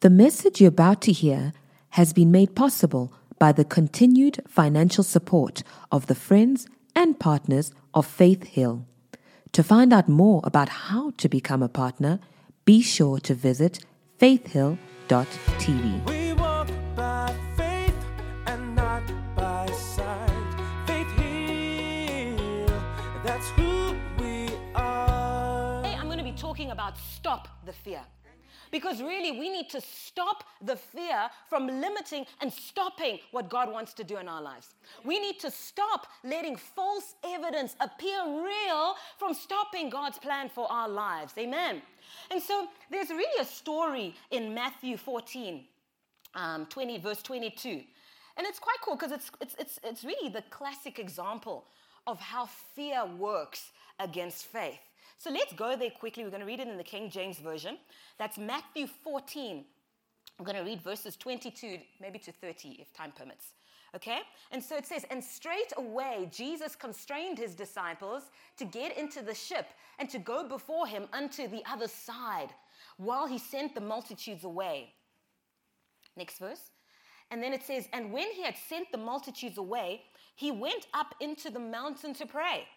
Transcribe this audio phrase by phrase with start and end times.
[0.00, 1.52] The message you're about to hear
[1.90, 8.06] has been made possible by the continued financial support of the friends and partners of
[8.06, 8.86] Faith Hill.
[9.50, 12.20] To find out more about how to become a partner,
[12.64, 13.80] be sure to visit
[14.20, 16.08] faithhill.tv.
[16.08, 17.96] We walk by faith
[18.46, 19.02] and not
[19.34, 20.30] by sight.
[20.86, 22.66] Faith Hill,
[23.24, 25.82] that's who we are.
[25.82, 28.02] Today, I'm going to be talking about stop the fear.
[28.70, 33.94] Because really, we need to stop the fear from limiting and stopping what God wants
[33.94, 34.74] to do in our lives.
[35.04, 40.88] We need to stop letting false evidence appear real from stopping God's plan for our
[40.88, 41.34] lives.
[41.38, 41.82] Amen.
[42.30, 45.64] And so, there's really a story in Matthew 14,
[46.34, 47.82] um, 20, verse 22.
[48.38, 51.64] And it's quite cool because it's, it's, it's, it's really the classic example
[52.06, 54.78] of how fear works against faith.
[55.18, 56.22] So let's go there quickly.
[56.22, 57.76] We're going to read it in the King James Version.
[58.18, 59.64] That's Matthew 14.
[60.38, 63.54] I'm going to read verses 22, maybe to 30, if time permits.
[63.96, 64.20] Okay?
[64.52, 68.22] And so it says, And straight away Jesus constrained his disciples
[68.58, 69.66] to get into the ship
[69.98, 72.50] and to go before him unto the other side
[72.96, 74.92] while he sent the multitudes away.
[76.16, 76.70] Next verse.
[77.32, 80.02] And then it says, And when he had sent the multitudes away,
[80.36, 82.68] he went up into the mountain to pray.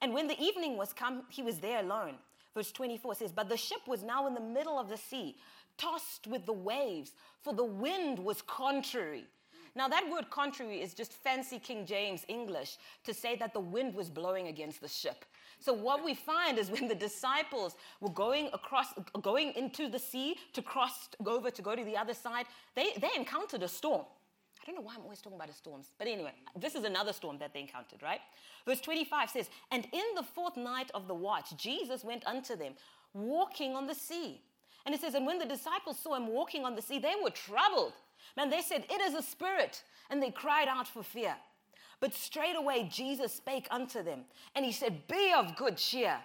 [0.00, 2.14] And when the evening was come, he was there alone.
[2.54, 5.36] Verse 24 says, But the ship was now in the middle of the sea,
[5.76, 9.24] tossed with the waves, for the wind was contrary.
[9.74, 13.94] Now, that word contrary is just fancy King James English to say that the wind
[13.94, 15.24] was blowing against the ship.
[15.60, 18.88] So, what we find is when the disciples were going across,
[19.22, 23.10] going into the sea to cross over to go to the other side, they, they
[23.16, 24.04] encountered a storm.
[24.68, 25.92] I don't know why I'm always talking about the storms.
[25.96, 28.20] But anyway, this is another storm that they encountered, right?
[28.66, 32.74] Verse 25 says, And in the fourth night of the watch, Jesus went unto them,
[33.14, 34.42] walking on the sea.
[34.84, 37.30] And it says, And when the disciples saw him walking on the sea, they were
[37.30, 37.94] troubled.
[38.36, 39.82] Man, they said, It is a spirit.
[40.10, 41.34] And they cried out for fear.
[42.00, 44.20] But straightway Jesus spake unto them,
[44.54, 46.18] and he said, Be of good cheer.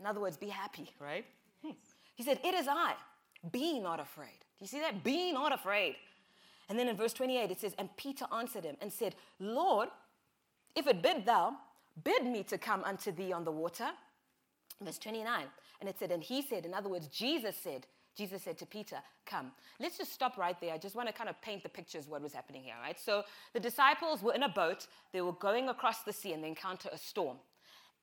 [0.00, 1.26] In other words, be happy, right?
[1.62, 1.72] Hmm.
[2.14, 2.94] He said, It is I.
[3.50, 4.38] Be not afraid.
[4.58, 5.04] Do you see that?
[5.04, 5.96] Be not afraid.
[6.68, 9.88] And then in verse 28, it says, And Peter answered him and said, Lord,
[10.74, 11.54] if it bid thou,
[12.02, 13.88] bid me to come unto thee on the water.
[14.80, 15.44] Verse 29,
[15.80, 17.86] and it said, And he said, in other words, Jesus said,
[18.16, 19.52] Jesus said to Peter, Come.
[19.80, 20.74] Let's just stop right there.
[20.74, 22.98] I just want to kind of paint the pictures what was happening here, right?
[23.00, 23.22] So
[23.54, 26.88] the disciples were in a boat, they were going across the sea and they encounter
[26.92, 27.38] a storm.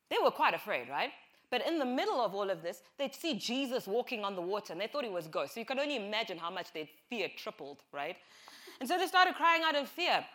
[0.09, 1.11] They were quite afraid, right?
[1.51, 4.71] But in the middle of all of this, they'd see Jesus walking on the water
[4.71, 5.53] and they thought he was ghost.
[5.53, 8.17] So you can only imagine how much their fear tripled, right?
[8.79, 10.25] And so they started crying out in fear.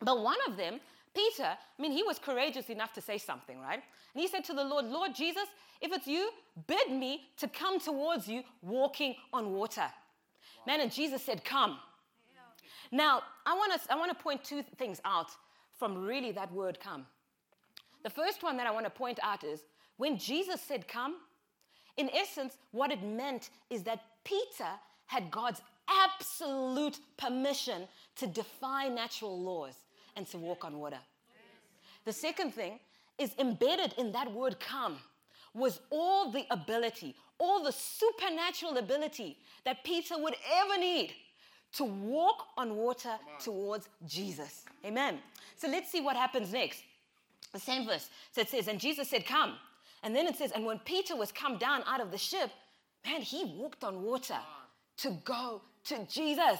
[0.00, 0.80] But one of them,
[1.14, 3.82] Peter, I mean, he was courageous enough to say something, right?
[4.14, 5.44] And he said to the Lord, Lord Jesus,
[5.80, 6.30] if it's you,
[6.66, 9.86] bid me to come towards you walking on water.
[10.66, 11.78] Man, and Jesus said, Come.
[12.90, 15.30] Now, I want to I want to point two things out
[15.78, 17.06] from really that word come.
[18.02, 19.60] The first one that I want to point out is
[19.96, 21.16] when Jesus said come,
[21.96, 24.68] in essence, what it meant is that Peter
[25.06, 29.74] had God's absolute permission to defy natural laws
[30.16, 30.98] and to walk on water.
[32.04, 32.78] The second thing
[33.18, 34.98] is embedded in that word come
[35.54, 41.14] was all the ability, all the supernatural ability that Peter would ever need
[41.74, 44.64] to walk on water towards Jesus.
[44.84, 45.18] Amen.
[45.56, 46.82] So let's see what happens next.
[47.52, 48.08] The same verse.
[48.32, 49.54] So it says, And Jesus said, Come.
[50.02, 52.50] And then it says, And when Peter was come down out of the ship,
[53.06, 54.38] man, he walked on water
[54.98, 56.58] to go to Jesus.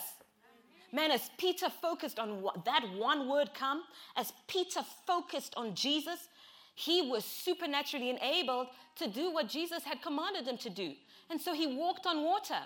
[0.92, 3.82] Man, as Peter focused on what, that one word come,
[4.16, 6.28] as Peter focused on Jesus,
[6.74, 10.92] he was supernaturally enabled to do what Jesus had commanded him to do.
[11.30, 12.58] And so he walked on water.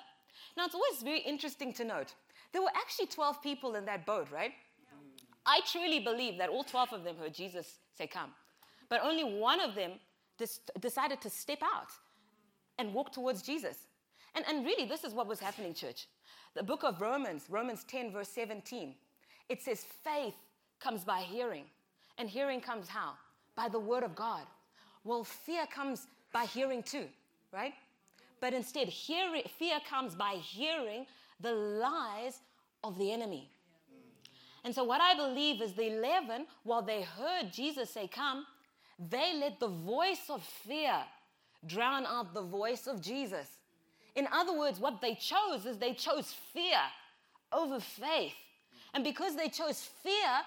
[0.57, 2.15] Now, it's always very interesting to note
[2.53, 4.53] there were actually 12 people in that boat, right?
[5.47, 8.31] I truly believe that all 12 of them heard Jesus say, Come.
[8.89, 9.93] But only one of them
[10.39, 11.89] dis- decided to step out
[12.79, 13.77] and walk towards Jesus.
[14.35, 16.07] And, and really, this is what was happening, church.
[16.59, 18.93] The book of Romans, Romans 10, verse 17,
[19.49, 20.35] it says, Faith
[20.81, 21.67] comes by hearing.
[22.19, 23.13] And hearing comes how?
[23.55, 24.43] By the word of God.
[25.05, 27.05] Well, fear comes by hearing too,
[27.53, 27.75] right?
[28.41, 31.07] But instead, fear comes by hearing
[31.39, 32.41] the lies
[32.83, 33.49] of the enemy.
[34.65, 38.45] And so, what I believe is the 11, while they heard Jesus say, Come,
[38.99, 41.05] they let the voice of fear
[41.65, 43.58] drown out the voice of Jesus.
[44.17, 46.81] In other words, what they chose is they chose fear
[47.53, 48.35] over faith.
[48.95, 50.43] And because they chose fear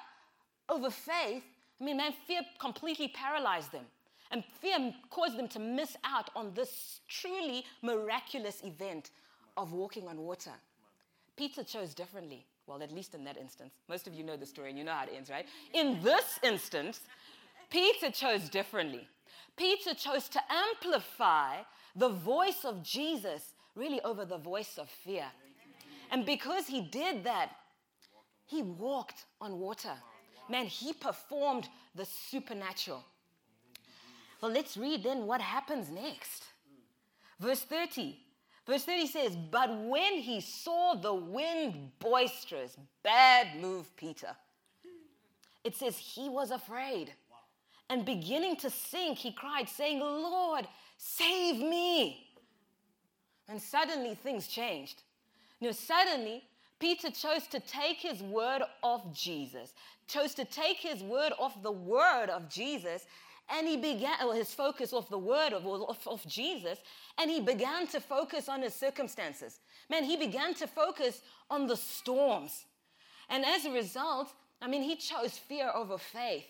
[0.70, 1.44] over faith,
[1.80, 3.86] I mean, man, fear completely paralyzed them.
[4.32, 9.12] And fear caused them to miss out on this truly miraculous event
[9.58, 10.52] of walking on water.
[11.36, 12.46] Peter chose differently.
[12.68, 13.74] Well, at least in that instance.
[13.90, 15.46] Most of you know the story and you know how it ends, right?
[15.74, 17.02] In this instance,
[17.72, 19.08] Peter chose differently.
[19.58, 21.56] Peter chose to amplify
[21.96, 25.26] the voice of Jesus really over the voice of fear.
[26.12, 27.50] And because he did that,
[28.46, 29.94] he walked on water.
[30.50, 33.04] Man, he performed the supernatural.
[34.42, 36.44] Well, let's read then what happens next.
[37.40, 38.18] Verse 30.
[38.68, 44.36] Verse 30 says, But when he saw the wind boisterous, bad move Peter.
[45.64, 47.14] It says he was afraid.
[47.92, 50.66] And beginning to sink, he cried, saying, Lord,
[50.98, 52.26] save me.
[53.50, 55.04] And suddenly things changed.
[55.60, 56.42] You know, suddenly
[56.80, 59.74] Peter chose to take his word off Jesus,
[60.08, 63.06] chose to take his word off the word of Jesus,
[63.50, 66.80] and he began well, his focus off the word of, of, of Jesus,
[67.20, 69.60] and he began to focus on his circumstances.
[69.90, 72.64] Man, he began to focus on the storms.
[73.30, 76.46] And as a result, I mean, he chose fear over faith,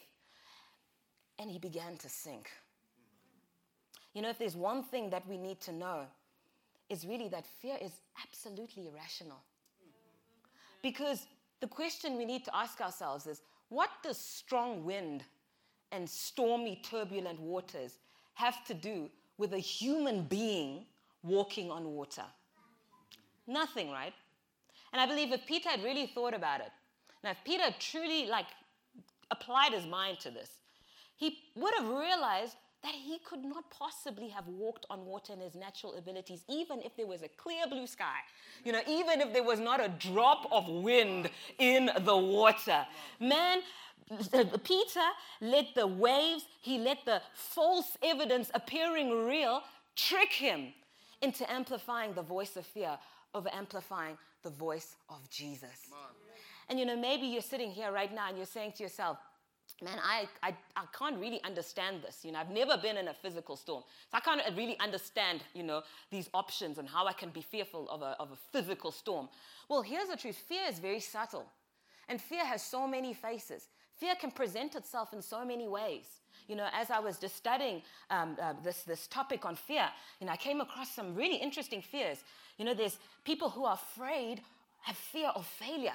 [1.42, 2.50] and he began to sink.
[4.14, 6.06] You know, if there's one thing that we need to know,
[6.88, 7.94] is really that fear is
[8.24, 9.42] absolutely irrational.
[10.84, 11.26] Because
[11.60, 15.24] the question we need to ask ourselves is what does strong wind
[15.92, 17.94] and stormy, turbulent waters
[18.34, 20.86] have to do with a human being
[21.24, 22.26] walking on water?
[23.48, 24.14] Nothing, right?
[24.92, 26.72] And I believe if Peter had really thought about it,
[27.24, 28.48] now if Peter truly like
[29.32, 30.61] applied his mind to this,
[31.22, 35.54] he would have realized that he could not possibly have walked on water in his
[35.54, 38.18] natural abilities, even if there was a clear blue sky.
[38.66, 41.30] You know, even if there was not a drop of wind
[41.60, 42.88] in the water.
[43.20, 43.60] Man,
[44.64, 45.08] Peter
[45.42, 49.62] let the waves, he let the false evidence appearing real
[49.96, 50.74] trick him
[51.22, 52.98] into amplifying the voice of fear
[53.36, 55.86] over amplifying the voice of Jesus.
[56.68, 59.20] And you know, maybe you're sitting here right now and you're saying to yourself,
[59.82, 62.20] man, I, I, I can't really understand this.
[62.24, 63.84] You know, I've never been in a physical storm.
[64.12, 67.90] So I can't really understand, you know, these options and how I can be fearful
[67.90, 69.30] of a, of a physical storm.
[69.70, 71.46] Well, here's the truth fear is very subtle.
[72.10, 73.68] And fear has so many faces.
[73.98, 76.06] Fear can present itself in so many ways.
[76.48, 79.86] You know, as I was just studying um, uh, this, this topic on fear,
[80.20, 82.18] you know, I came across some really interesting fears.
[82.58, 84.42] You know, there's people who are afraid,
[84.82, 85.94] have fear of failure.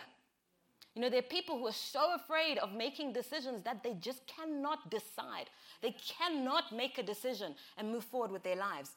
[0.97, 4.27] You know, there are people who are so afraid of making decisions that they just
[4.27, 5.51] cannot decide.
[5.83, 8.93] They cannot make a decision and move forward with their lives.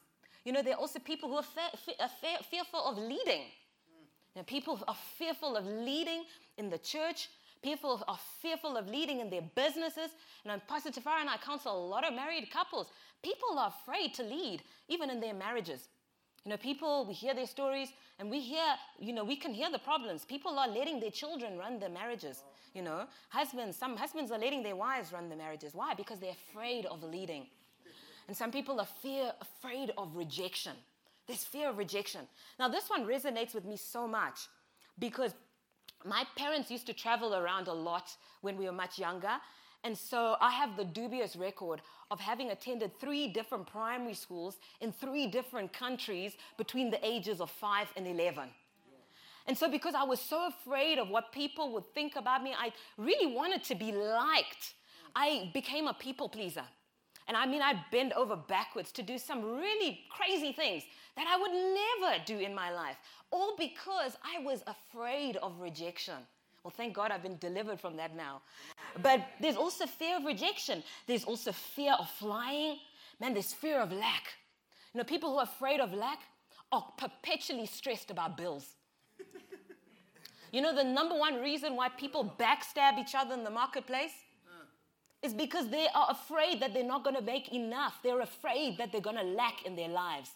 [0.46, 3.42] You know, there are also people who are, fe- are fe- fearful of leading.
[4.34, 6.24] You know, people are fearful of leading
[6.56, 7.28] in the church.
[7.62, 10.10] People are fearful of leading in their businesses.
[10.44, 12.86] And You know, Pastor Tafara and I counsel a lot of married couples.
[13.22, 15.88] People are afraid to lead, even in their marriages.
[16.46, 18.62] You know, people, we hear their stories and we hear,
[18.98, 20.26] you know, we can hear the problems.
[20.26, 22.44] People are letting their children run their marriages.
[22.74, 25.74] You know, husbands, some husbands are letting their wives run their marriages.
[25.74, 25.94] Why?
[25.94, 27.46] Because they're afraid of leading.
[28.28, 30.72] And some people are fear, afraid of rejection.
[31.26, 32.28] There's fear of rejection.
[32.58, 34.48] Now, this one resonates with me so much
[34.98, 35.32] because
[36.04, 39.32] my parents used to travel around a lot when we were much younger.
[39.82, 41.80] And so I have the dubious record
[42.10, 47.50] of having attended three different primary schools in three different countries between the ages of
[47.50, 48.48] five and 11.
[49.46, 52.72] And so, because I was so afraid of what people would think about me, I
[52.98, 54.74] really wanted to be liked.
[55.16, 56.64] I became a people pleaser.
[57.26, 60.82] And I mean, I bend over backwards to do some really crazy things
[61.16, 62.96] that I would never do in my life,
[63.30, 66.26] all because I was afraid of rejection.
[66.62, 68.42] Well, thank God I've been delivered from that now.
[69.02, 70.82] But there's also fear of rejection.
[71.06, 72.78] There's also fear of flying.
[73.20, 74.24] Man, there's fear of lack.
[74.92, 76.18] You know, people who are afraid of lack
[76.72, 78.66] are perpetually stressed about bills.
[80.52, 84.10] You know, the number one reason why people backstab each other in the marketplace
[85.22, 88.00] is because they are afraid that they're not going to make enough.
[88.02, 90.30] They're afraid that they're going to lack in their lives.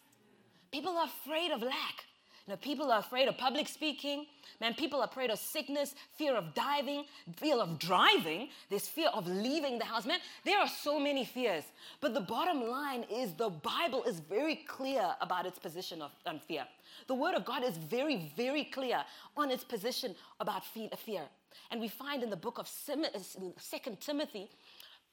[0.70, 2.04] People are afraid of lack.
[2.46, 4.26] Know, people are afraid of public speaking.
[4.60, 7.04] Man, people are afraid of sickness, fear of diving,
[7.38, 8.48] fear of driving.
[8.68, 10.04] this fear of leaving the house.
[10.04, 11.64] Man, there are so many fears.
[12.02, 16.38] But the bottom line is the Bible is very clear about its position of, on
[16.38, 16.66] fear.
[17.06, 19.02] The Word of God is very, very clear
[19.38, 21.22] on its position about fear.
[21.70, 23.18] And we find in the book of uh,
[23.56, 24.50] Second Timothy,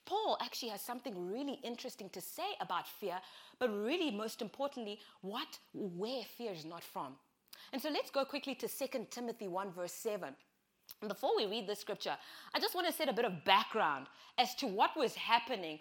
[0.05, 3.19] Paul actually has something really interesting to say about fear,
[3.61, 7.13] but really, most importantly, what, where fear is not from.
[7.71, 10.33] And so let's go quickly to 2 Timothy 1, verse 7.
[10.99, 12.17] And before we read this scripture,
[12.55, 14.07] I just want to set a bit of background
[14.39, 15.77] as to what was happening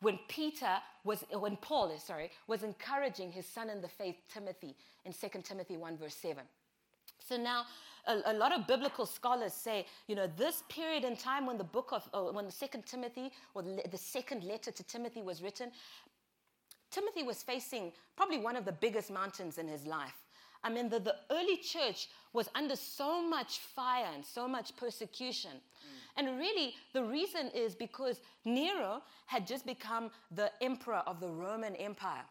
[0.00, 4.76] when Peter was, when Paul, is, sorry, was encouraging his son in the faith, Timothy,
[5.04, 6.44] in 2 Timothy 1, verse 7.
[7.18, 7.64] So now,
[8.06, 11.64] a, a lot of biblical scholars say, you know, this period in time when the
[11.64, 15.72] book of, oh, when the Second Timothy or the second letter to Timothy was written,
[16.94, 20.14] Timothy was facing probably one of the biggest mountains in his life.
[20.62, 25.50] I mean, the, the early church was under so much fire and so much persecution.
[25.50, 25.58] Mm.
[26.16, 31.74] And really, the reason is because Nero had just become the emperor of the Roman
[31.74, 32.24] Empire.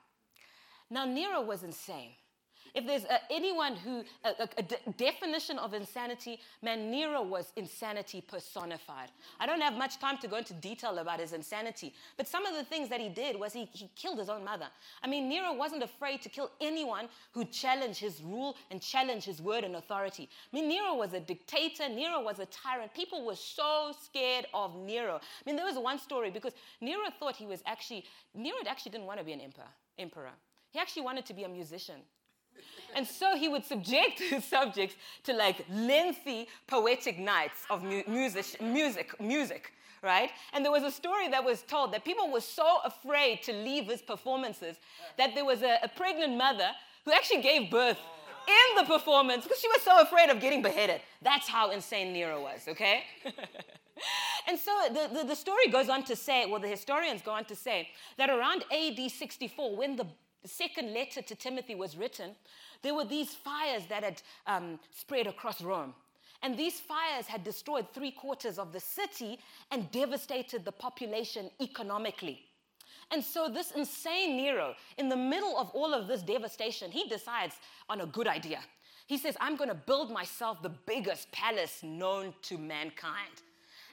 [0.90, 2.12] Now, Nero was insane.
[2.74, 8.22] If there's uh, anyone who, a, a- de- definition of insanity, man, Nero was insanity
[8.22, 9.10] personified.
[9.40, 12.56] I don't have much time to go into detail about his insanity, but some of
[12.56, 14.66] the things that he did was he, he killed his own mother.
[15.04, 19.40] I mean, Nero wasn't afraid to kill anyone who challenged his rule and challenged his
[19.40, 20.28] word and authority.
[20.52, 22.94] I mean, Nero was a dictator, Nero was a tyrant.
[22.96, 25.16] People were so scared of Nero.
[25.18, 28.04] I mean, there was one story because Nero thought he was actually,
[28.34, 29.70] Nero actually didn't want to be an emperor.
[30.00, 30.32] emperor.
[30.72, 32.02] He actually wanted to be a musician.
[32.96, 38.62] And so he would subject his subjects to like lengthy poetic nights of mu- music,
[38.62, 40.30] music, music, right?
[40.54, 43.86] And there was a story that was told that people were so afraid to leave
[43.88, 44.78] his performances
[45.18, 46.70] that there was a, a pregnant mother
[47.06, 48.00] who actually gave birth
[48.48, 51.02] in the performance because she was so afraid of getting beheaded.
[51.22, 53.04] That's how insane Nero was, okay?
[54.48, 57.46] and so the, the, the story goes on to say, well, the historians go on
[57.46, 60.08] to say that around AD 64, when the
[60.48, 62.32] second letter to Timothy was written,
[62.82, 65.94] there were these fires that had um, spread across Rome.
[66.42, 69.40] And these fires had destroyed three quarters of the city
[69.72, 72.42] and devastated the population economically.
[73.12, 77.56] And so, this insane Nero, in the middle of all of this devastation, he decides
[77.90, 78.60] on a good idea.
[79.08, 83.42] He says, I'm going to build myself the biggest palace known to mankind.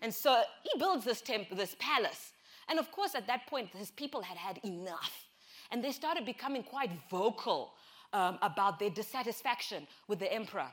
[0.02, 2.32] And so, he builds this, temp- this palace.
[2.68, 5.29] And of course, at that point, his people had had enough.
[5.70, 7.74] And they started becoming quite vocal
[8.12, 10.70] um, about their dissatisfaction with the emperor.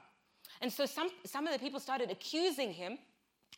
[0.61, 2.97] And so, some, some of the people started accusing him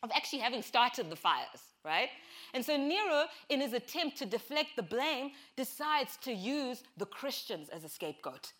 [0.03, 2.09] of actually having started the fires, right?
[2.53, 7.69] And so Nero, in his attempt to deflect the blame, decides to use the Christians
[7.69, 8.53] as a scapegoat.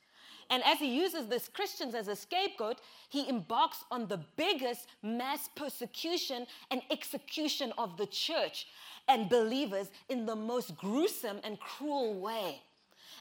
[0.50, 5.48] And as he uses this Christians as a scapegoat, he embarks on the biggest mass
[5.56, 8.68] persecution and execution of the church
[9.08, 12.62] and believers in the most gruesome and cruel way.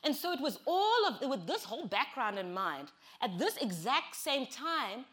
[0.05, 2.89] And so it was all of, with this whole background in mind,
[3.21, 5.05] at this exact same time,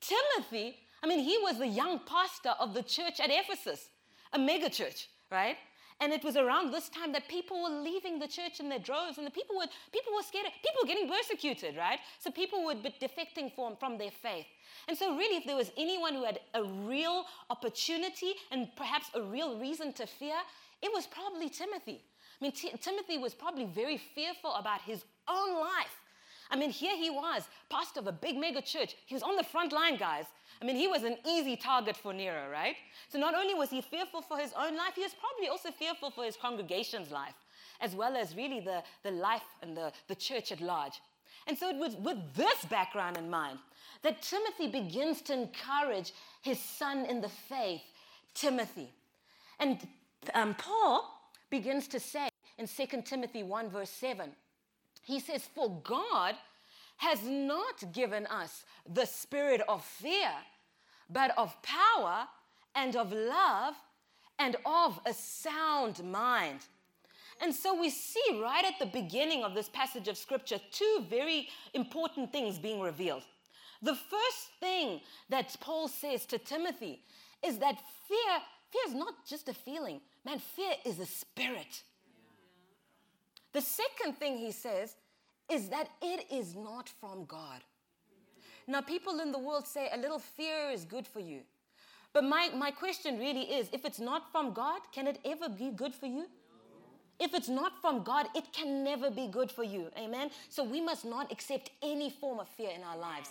[0.00, 3.88] Timothy, I mean, he was the young pastor of the church at Ephesus,
[4.32, 5.56] a mega church, right?
[6.02, 9.18] And it was around this time that people were leaving the church in their droves,
[9.18, 10.46] and the people were people were scared.
[10.46, 11.98] People were getting persecuted, right?
[12.18, 14.46] So people would be defecting from, from their faith.
[14.88, 19.20] And so, really, if there was anyone who had a real opportunity and perhaps a
[19.20, 20.36] real reason to fear,
[20.80, 22.00] it was probably Timothy.
[22.40, 25.96] I mean, Ti- Timothy was probably very fearful about his own life.
[26.50, 28.96] I mean, here he was, pastor of a big mega church.
[29.06, 30.24] He was on the front line, guys.
[30.60, 32.76] I mean, he was an easy target for Nero, right?
[33.08, 36.10] So not only was he fearful for his own life, he was probably also fearful
[36.10, 37.34] for his congregation's life,
[37.80, 41.00] as well as really the, the life and the, the church at large.
[41.46, 43.58] And so it was with this background in mind
[44.02, 47.82] that Timothy begins to encourage his son in the faith,
[48.34, 48.90] Timothy.
[49.58, 49.78] And
[50.34, 51.08] um, Paul
[51.50, 52.29] begins to say
[52.60, 54.30] in 2 Timothy 1, verse 7,
[55.02, 56.34] he says, For God
[56.98, 60.30] has not given us the spirit of fear,
[61.08, 62.26] but of power
[62.74, 63.74] and of love
[64.38, 66.60] and of a sound mind.
[67.40, 71.48] And so we see right at the beginning of this passage of scripture two very
[71.72, 73.22] important things being revealed.
[73.80, 75.00] The first thing
[75.30, 77.02] that Paul says to Timothy
[77.42, 78.38] is that fear,
[78.70, 80.02] fear is not just a feeling.
[80.26, 81.82] Man, fear is a spirit.
[83.52, 84.96] The second thing he says
[85.50, 87.60] is that it is not from God.
[88.66, 91.40] Now, people in the world say a little fear is good for you.
[92.12, 95.70] But my, my question really is if it's not from God, can it ever be
[95.70, 96.26] good for you?
[97.18, 99.88] If it's not from God, it can never be good for you.
[99.98, 100.30] Amen?
[100.48, 103.30] So we must not accept any form of fear in our lives.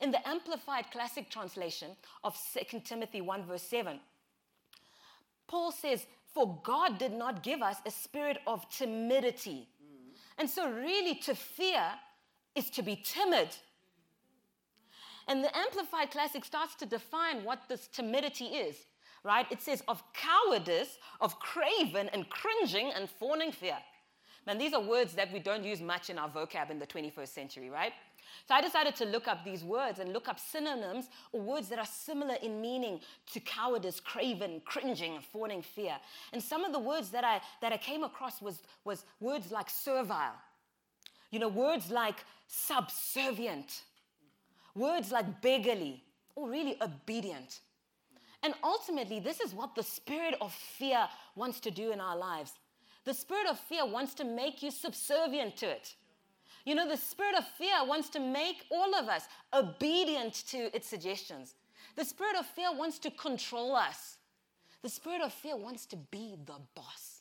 [0.00, 1.90] In the Amplified Classic Translation
[2.24, 2.38] of
[2.70, 4.00] 2 Timothy 1, verse 7,
[5.46, 9.68] Paul says, For God did not give us a spirit of timidity.
[10.38, 11.82] And so, really, to fear
[12.54, 13.56] is to be timid.
[15.26, 18.76] And the Amplified Classic starts to define what this timidity is,
[19.24, 19.46] right?
[19.50, 23.76] It says, of cowardice, of craven and cringing and fawning fear.
[24.46, 27.28] Man, these are words that we don't use much in our vocab in the 21st
[27.28, 27.92] century, right?
[28.46, 31.78] So I decided to look up these words and look up synonyms or words that
[31.78, 33.00] are similar in meaning
[33.32, 35.96] to cowardice, craven, cringing, fawning fear.
[36.32, 39.68] And some of the words that I, that I came across was, was words like
[39.70, 40.34] servile,
[41.30, 43.82] you know, words like subservient,
[44.74, 46.02] words like beggarly,
[46.34, 47.60] or really obedient.
[48.42, 52.52] And ultimately, this is what the spirit of fear wants to do in our lives.
[53.04, 55.94] The spirit of fear wants to make you subservient to it.
[56.64, 60.88] You know, the spirit of fear wants to make all of us obedient to its
[60.88, 61.54] suggestions.
[61.96, 64.18] The spirit of fear wants to control us.
[64.82, 67.17] The spirit of fear wants to be the boss.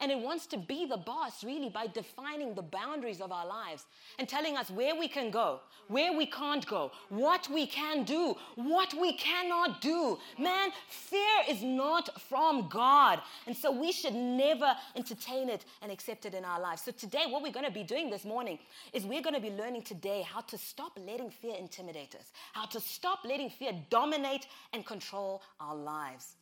[0.00, 3.84] And it wants to be the boss really by defining the boundaries of our lives
[4.18, 8.36] and telling us where we can go, where we can't go, what we can do,
[8.54, 10.18] what we cannot do.
[10.38, 13.20] Man, fear is not from God.
[13.48, 16.82] And so we should never entertain it and accept it in our lives.
[16.82, 18.60] So today, what we're going to be doing this morning
[18.92, 22.66] is we're going to be learning today how to stop letting fear intimidate us, how
[22.66, 26.36] to stop letting fear dominate and control our lives.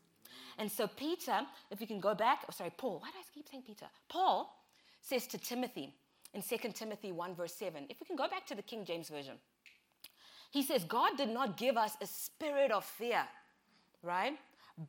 [0.58, 1.40] And so Peter,
[1.70, 3.86] if we can go back, oh, sorry, Paul, why do I keep saying Peter?
[4.08, 4.54] Paul
[5.00, 5.94] says to Timothy
[6.34, 9.08] in 2 Timothy 1, verse 7, if we can go back to the King James
[9.08, 9.36] Version,
[10.50, 13.26] he says, God did not give us a spirit of fear,
[14.02, 14.38] right?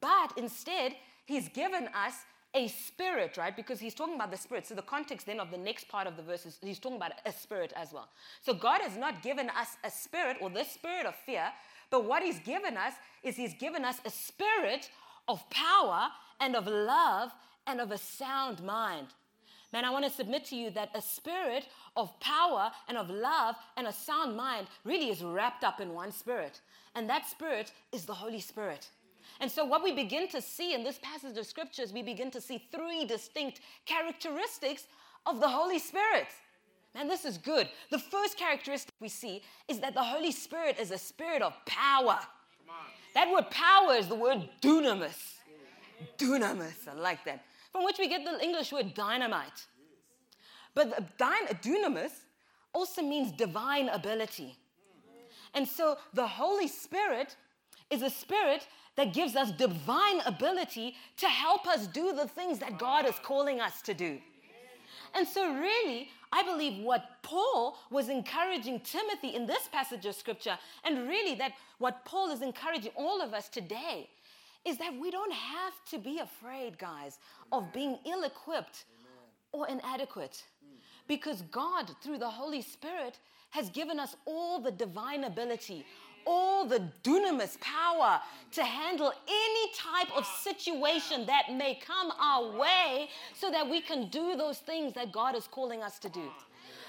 [0.02, 2.14] But instead, he's given us
[2.54, 3.56] a spirit, right?
[3.56, 4.66] Because he's talking about the spirit.
[4.66, 7.12] So the context then of the next part of the verse is he's talking about
[7.26, 8.10] a spirit as well.
[8.42, 11.52] So God has not given us a spirit or the spirit of fear,
[11.90, 14.90] but what he's given us is he's given us a spirit
[15.28, 17.32] of power and of love
[17.66, 19.08] and of a sound mind.
[19.74, 21.68] Man, I want to submit to you that a spirit
[21.98, 26.12] of power and of love and a sound mind really is wrapped up in one
[26.12, 26.62] spirit.
[26.96, 28.90] And that spirit is the Holy Spirit.
[29.42, 32.42] And so, what we begin to see in this passage of scriptures, we begin to
[32.42, 34.88] see three distinct characteristics
[35.26, 36.28] of the Holy Spirit.
[36.96, 37.70] Man, this is good.
[37.92, 42.20] The first characteristic we see is that the Holy Spirit is a spirit of power.
[43.18, 45.38] That word power is the word dunamis.
[46.20, 47.44] Dunamis, I like that.
[47.72, 49.66] From which we get the English word dynamite.
[50.76, 52.12] But dunamis
[52.74, 54.56] also means divine ability.
[55.56, 57.36] And so the Holy Spirit
[57.90, 62.78] is a spirit that gives us divine ability to help us do the things that
[62.78, 64.20] God is calling us to do.
[65.16, 70.58] And so, really, I believe what Paul was encouraging Timothy in this passage of scripture,
[70.84, 74.10] and really that what Paul is encouraging all of us today,
[74.66, 77.20] is that we don't have to be afraid, guys,
[77.52, 78.86] of being ill equipped
[79.54, 80.44] or inadequate.
[81.08, 83.18] Because God, through the Holy Spirit,
[83.52, 85.86] has given us all the divine ability,
[86.28, 88.20] all the dunamis power
[88.52, 94.10] to handle any type of situation that may come our way so that we can
[94.10, 96.30] do those things that God is calling us to do.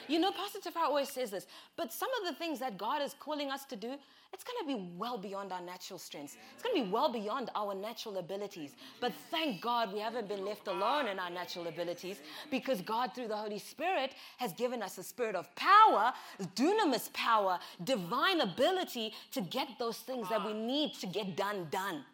[0.09, 1.47] You know, Pastor Tafara always says this,
[1.77, 3.95] but some of the things that God is calling us to do,
[4.33, 6.37] it's going to be well beyond our natural strengths.
[6.55, 8.77] It's going to be well beyond our natural abilities.
[9.01, 12.19] But thank God we haven't been left alone in our natural abilities
[12.51, 16.13] because God, through the Holy Spirit, has given us a spirit of power,
[16.55, 22.05] dunamis power, divine ability to get those things that we need to get done, done.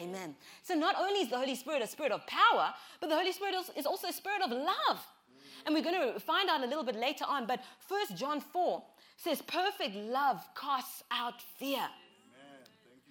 [0.00, 0.34] Amen.
[0.62, 3.54] So not only is the Holy Spirit a spirit of power, but the Holy Spirit
[3.76, 5.00] is also a spirit of love.
[5.64, 8.82] And we're going to find out a little bit later on, but 1 John 4
[9.22, 11.88] says, Perfect love casts out fear.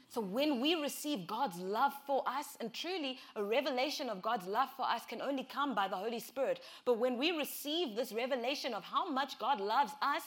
[0.09, 4.67] So when we receive God's love for us, and truly a revelation of God's love
[4.75, 6.59] for us can only come by the Holy Spirit.
[6.83, 10.23] But when we receive this revelation of how much God loves us,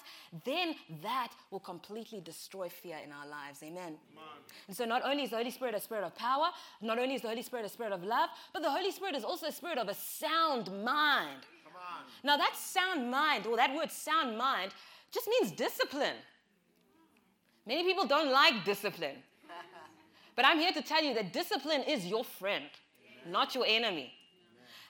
[0.46, 3.62] then that will completely destroy fear in our lives.
[3.62, 3.96] Amen.
[4.68, 6.46] And so not only is the Holy Spirit a spirit of power,
[6.80, 9.22] not only is the Holy Spirit a spirit of love, but the Holy Spirit is
[9.22, 11.40] also a spirit of a sound mind.
[12.22, 14.72] Now, that sound mind, or that word sound mind,
[15.14, 16.16] just means discipline.
[17.66, 19.16] Many people don't like discipline.
[20.36, 22.64] But I'm here to tell you that discipline is your friend,
[23.30, 24.12] not your enemy.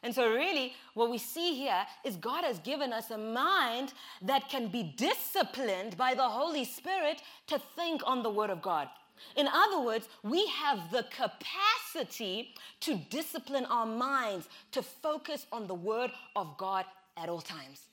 [0.02, 4.48] And so, really, what we see here is God has given us a mind that
[4.50, 8.88] can be disciplined by the Holy Spirit to think on the Word of God.
[9.36, 15.74] In other words, we have the capacity to discipline our minds to focus on the
[15.74, 16.84] Word of God
[17.16, 17.86] at all times.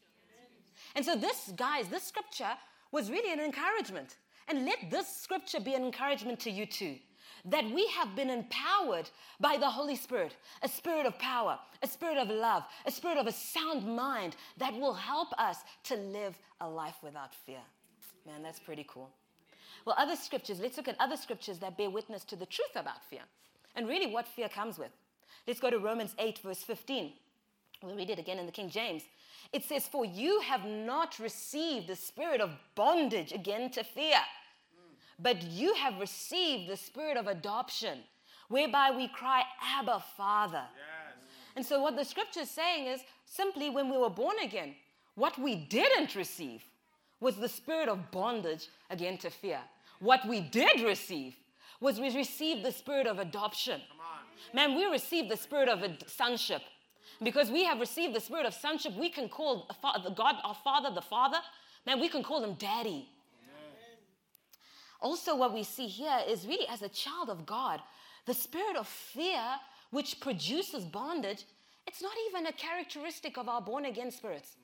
[0.95, 2.51] And so, this, guys, this scripture
[2.91, 4.17] was really an encouragement.
[4.47, 6.97] And let this scripture be an encouragement to you too.
[7.45, 12.17] That we have been empowered by the Holy Spirit, a spirit of power, a spirit
[12.17, 16.69] of love, a spirit of a sound mind that will help us to live a
[16.69, 17.61] life without fear.
[18.27, 19.09] Man, that's pretty cool.
[19.85, 23.03] Well, other scriptures, let's look at other scriptures that bear witness to the truth about
[23.03, 23.21] fear
[23.75, 24.91] and really what fear comes with.
[25.47, 27.13] Let's go to Romans 8, verse 15.
[27.81, 29.03] We'll read it again in the King James.
[29.53, 34.19] It says, For you have not received the spirit of bondage again to fear,
[35.19, 37.99] but you have received the spirit of adoption,
[38.47, 39.43] whereby we cry,
[39.77, 40.63] Abba, Father.
[41.55, 44.75] And so, what the scripture is saying is simply when we were born again,
[45.15, 46.63] what we didn't receive
[47.19, 49.59] was the spirit of bondage again to fear.
[49.99, 51.35] What we did receive
[51.81, 53.81] was we received the spirit of adoption.
[54.53, 56.61] Man, we received the spirit of ad- sonship.
[57.23, 60.35] Because we have received the spirit of sonship, we can call a fa- the God
[60.43, 61.37] our Father the Father.
[61.85, 63.07] Man, we can call him Daddy.
[65.01, 67.79] Also, what we see here is really as a child of God,
[68.25, 69.41] the spirit of fear,
[69.89, 71.45] which produces bondage,
[71.87, 74.55] it's not even a characteristic of our born again spirits.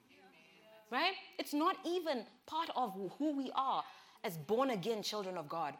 [0.91, 1.13] Right?
[1.38, 3.84] It's not even part of who we are
[4.24, 5.74] as born again children of God.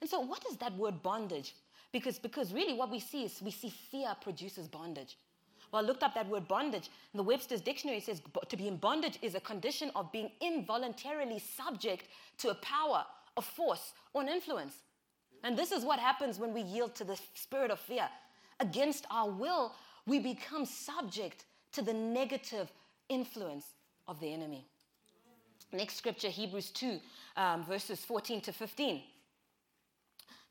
[0.00, 1.54] And so, what is that word bondage?
[1.92, 5.16] Because, because really, what we see is we see fear produces bondage.
[5.74, 6.88] Well, I looked up that word bondage.
[7.12, 11.40] In the Webster's dictionary, says to be in bondage is a condition of being involuntarily
[11.40, 12.06] subject
[12.38, 13.04] to a power,
[13.36, 14.76] a force, or an influence.
[15.42, 18.08] And this is what happens when we yield to the spirit of fear.
[18.60, 19.74] Against our will,
[20.06, 22.70] we become subject to the negative
[23.08, 23.66] influence
[24.06, 24.68] of the enemy.
[25.72, 27.00] Next scripture, Hebrews 2,
[27.36, 29.02] um, verses 14 to 15.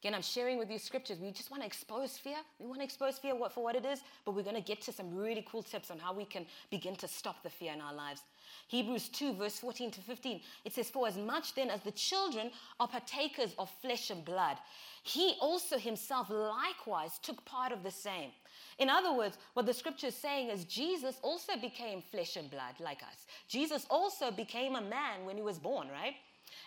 [0.04, 1.18] Again, I'm sharing with you scriptures.
[1.18, 2.36] We just want to expose fear.
[2.60, 4.92] We want to expose fear for what it is, but we're going to get to
[4.92, 7.94] some really cool tips on how we can begin to stop the fear in our
[7.94, 8.20] lives.
[8.68, 10.42] Hebrews 2, verse 14 to 15.
[10.66, 14.58] It says, For as much then as the children are partakers of flesh and blood,
[15.04, 18.32] he also himself likewise took part of the same.
[18.80, 22.76] In other words, what the scripture is saying is Jesus also became flesh and blood
[22.82, 23.26] like us.
[23.48, 26.16] Jesus also became a man when he was born, right?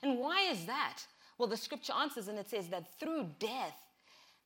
[0.02, 1.02] And why is that?
[1.38, 3.76] Well, the scripture answers and it says that through death,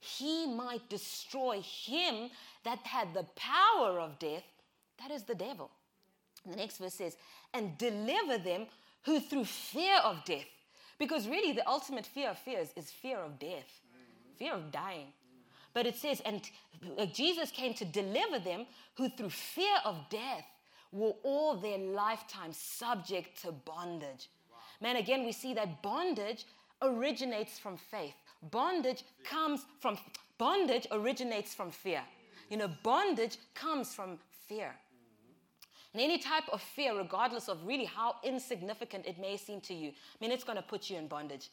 [0.00, 2.31] he might destroy him
[2.64, 4.44] that had the power of death,
[4.98, 5.70] that is the devil.
[6.44, 7.16] And the next verse says,
[7.53, 8.66] and deliver them
[9.05, 10.46] who through fear of death,
[10.98, 13.81] because really the ultimate fear of fears is fear of death,
[14.38, 15.09] fear of dying.
[15.72, 16.48] But it says, and
[16.98, 20.44] uh, Jesus came to deliver them who through fear of death
[20.92, 24.29] were all their lifetime subject to bondage.
[24.81, 26.44] Man, again, we see that bondage
[26.82, 28.14] originates from faith.
[28.50, 29.98] Bondage comes from,
[30.38, 32.02] bondage originates from fear.
[32.48, 34.74] You know, bondage comes from fear.
[35.92, 39.88] And any type of fear, regardless of really how insignificant it may seem to you,
[39.88, 41.50] I mean, it's going to put you in bondage.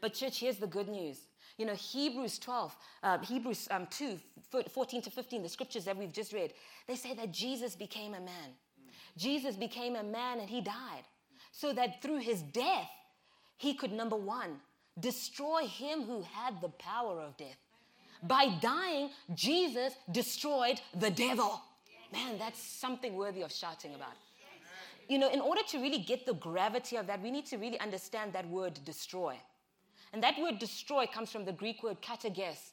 [0.00, 1.20] But, church, here's the good news.
[1.56, 4.18] You know, Hebrews 12, uh, Hebrews um, 2,
[4.70, 6.52] 14 to 15, the scriptures that we've just read,
[6.86, 8.50] they say that Jesus became a man.
[9.16, 11.04] Jesus became a man and he died.
[11.50, 12.90] So that through his death,
[13.56, 14.60] he could, number one,
[15.00, 17.58] destroy him who had the power of death.
[18.22, 21.60] By dying, Jesus destroyed the devil.
[22.12, 24.14] Man, that's something worthy of shouting about.
[25.08, 27.80] You know, in order to really get the gravity of that, we need to really
[27.80, 29.36] understand that word destroy.
[30.12, 32.72] And that word destroy comes from the Greek word katages,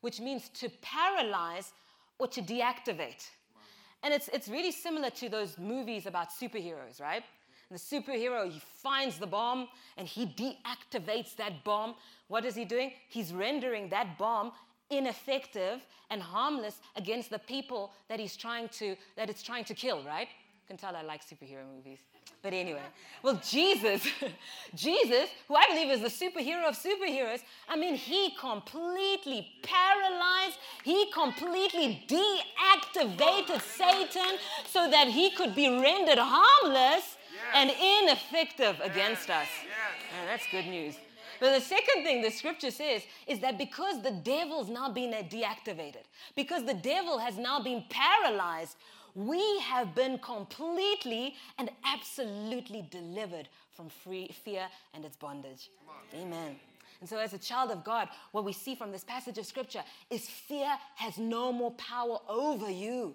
[0.00, 1.72] which means to paralyze
[2.18, 3.28] or to deactivate.
[4.02, 7.24] And it's, it's really similar to those movies about superheroes, right?
[7.70, 11.94] The superhero, he finds the bomb and he deactivates that bomb.
[12.28, 12.92] What is he doing?
[13.08, 14.52] He's rendering that bomb
[14.90, 20.02] ineffective and harmless against the people that he's trying to, that it's trying to kill,
[20.04, 20.28] right?
[20.28, 21.98] You can tell I like superhero movies.
[22.42, 22.82] But anyway,
[23.24, 24.06] well, Jesus,
[24.74, 31.10] Jesus, who I believe is the superhero of superheroes, I mean, he completely paralyzed, he
[31.12, 37.16] completely deactivated Satan so that he could be rendered harmless
[37.54, 39.48] and ineffective against us.
[40.12, 40.96] Man, that's good news.
[41.40, 46.04] But the second thing the scripture says is that because the devil's now been deactivated,
[46.34, 48.76] because the devil has now been paralyzed,
[49.14, 55.70] we have been completely and absolutely delivered from free fear and its bondage.
[56.14, 56.56] Amen.
[57.00, 59.82] And so, as a child of God, what we see from this passage of scripture
[60.10, 63.14] is fear has no more power over you,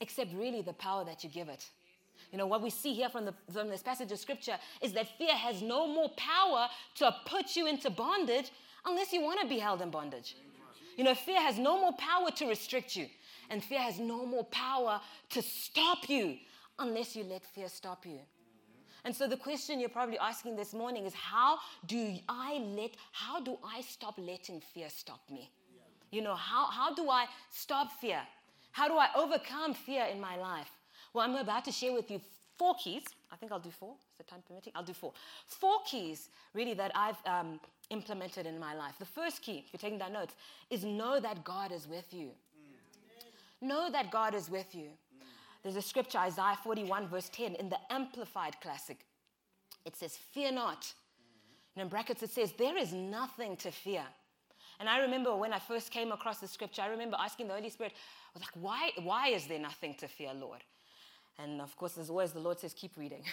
[0.00, 1.68] except really the power that you give it.
[2.32, 5.08] You know, what we see here from, the, from this passage of scripture is that
[5.18, 8.50] fear has no more power to put you into bondage
[8.86, 10.36] unless you want to be held in bondage.
[10.96, 13.06] You know, fear has no more power to restrict you,
[13.48, 16.36] and fear has no more power to stop you
[16.78, 18.20] unless you let fear stop you.
[19.04, 23.40] And so the question you're probably asking this morning is how do I let, how
[23.40, 25.50] do I stop letting fear stop me?
[26.10, 28.20] You know, how, how do I stop fear?
[28.72, 30.70] How do I overcome fear in my life?
[31.12, 32.20] Well, I'm about to share with you
[32.56, 33.02] four keys.
[33.32, 33.94] I think I'll do four.
[34.12, 34.72] Is the time permitting?
[34.76, 35.12] I'll do four.
[35.46, 38.94] Four keys, really, that I've um, implemented in my life.
[38.98, 40.34] The first key, if you're taking down notes,
[40.70, 42.30] is know that God is with you.
[43.60, 44.88] Know that God is with you.
[45.62, 48.98] There's a scripture, Isaiah 41, verse 10, in the Amplified Classic.
[49.84, 50.92] It says, Fear not.
[51.76, 54.04] And in brackets, it says, There is nothing to fear.
[54.80, 57.68] And I remember when I first came across the scripture, I remember asking the Holy
[57.68, 57.92] Spirit,
[58.34, 60.64] I was like, why, why is there nothing to fear, Lord?
[61.42, 63.22] And of course, as always, the Lord says, keep reading.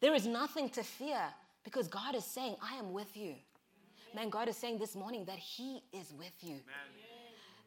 [0.00, 1.20] There is nothing to fear
[1.62, 3.34] because God is saying, I am with you.
[4.14, 6.56] Man, God is saying this morning that He is with you.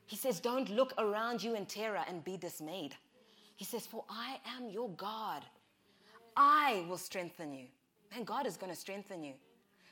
[0.07, 2.95] He says, Don't look around you in terror and be dismayed.
[3.55, 5.43] He says, For I am your God.
[6.35, 7.65] I will strengthen you.
[8.11, 9.33] Man, God is going to strengthen you.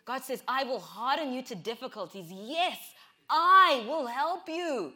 [0.06, 2.25] God says, I will harden you to difficulties.
[2.32, 2.77] Yes,
[3.30, 4.93] I will help you.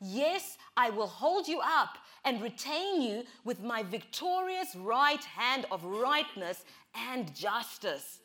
[0.00, 5.84] Yes, I will hold you up and retain you with my victorious right hand of
[5.84, 8.20] rightness and justice.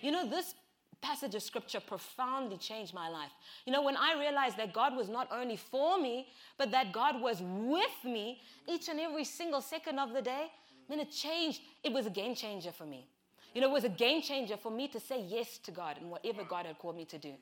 [0.00, 0.54] You know, this
[1.02, 3.30] passage of scripture profoundly changed my life.
[3.66, 6.28] You know, when I realized that God was not only for me,
[6.58, 10.46] but that God was with me each and every single second of the day,
[10.88, 11.60] it changed.
[11.84, 13.06] It was a game changer for me.
[13.54, 16.10] You know, it was a game changer for me to say yes to God and
[16.10, 17.34] whatever God had called me to do.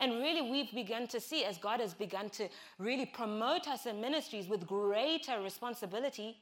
[0.00, 4.00] And really, we've begun to see as God has begun to really promote us in
[4.00, 6.36] ministries with greater responsibility,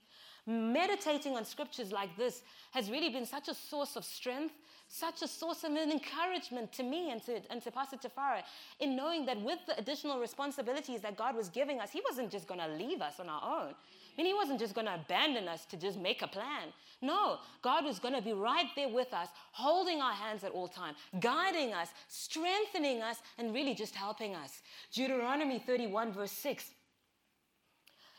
[0.46, 4.54] meditating on scriptures like this has really been such a source of strength,
[4.92, 8.42] such a source of an encouragement to me and to, and to Pastor Tafara
[8.78, 12.46] in knowing that with the additional responsibilities that God was giving us, He wasn't just
[12.46, 13.70] going to leave us on our own.
[13.72, 16.68] I mean, He wasn't just going to abandon us to just make a plan.
[17.00, 20.68] No, God was going to be right there with us, holding our hands at all
[20.68, 24.60] time, guiding us, strengthening us, and really just helping us.
[24.92, 26.66] Deuteronomy 31, verse 6.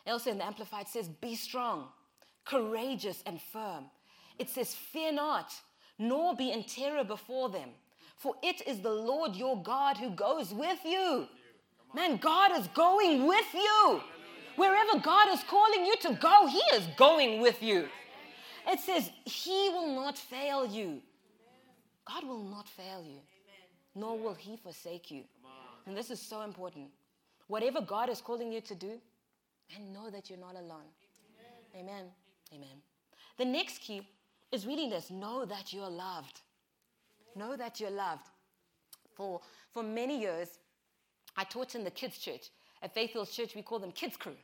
[0.07, 1.89] Also in the Amplified says, Be strong,
[2.45, 3.85] courageous, and firm.
[4.39, 5.53] It says, Fear not,
[5.97, 7.69] nor be in terror before them,
[8.17, 11.27] for it is the Lord your God who goes with you.
[11.93, 14.01] Man, God is going with you.
[14.55, 17.87] Wherever God is calling you to go, He is going with you.
[18.67, 21.01] It says, He will not fail you.
[22.05, 23.19] God will not fail you,
[23.95, 25.23] nor will He forsake you.
[25.85, 26.87] And this is so important.
[27.47, 28.99] Whatever God is calling you to do,
[29.75, 30.89] and know that you're not alone.
[31.75, 32.05] Amen.
[32.53, 32.81] Amen.
[33.37, 34.07] The next key
[34.53, 36.41] is really this know that you're loved.
[37.35, 38.29] Know that you're loved.
[39.15, 40.59] For, for many years,
[41.35, 42.49] I taught in the kids' church.
[42.81, 44.35] At Faith Hills Church, we call them kids' crew.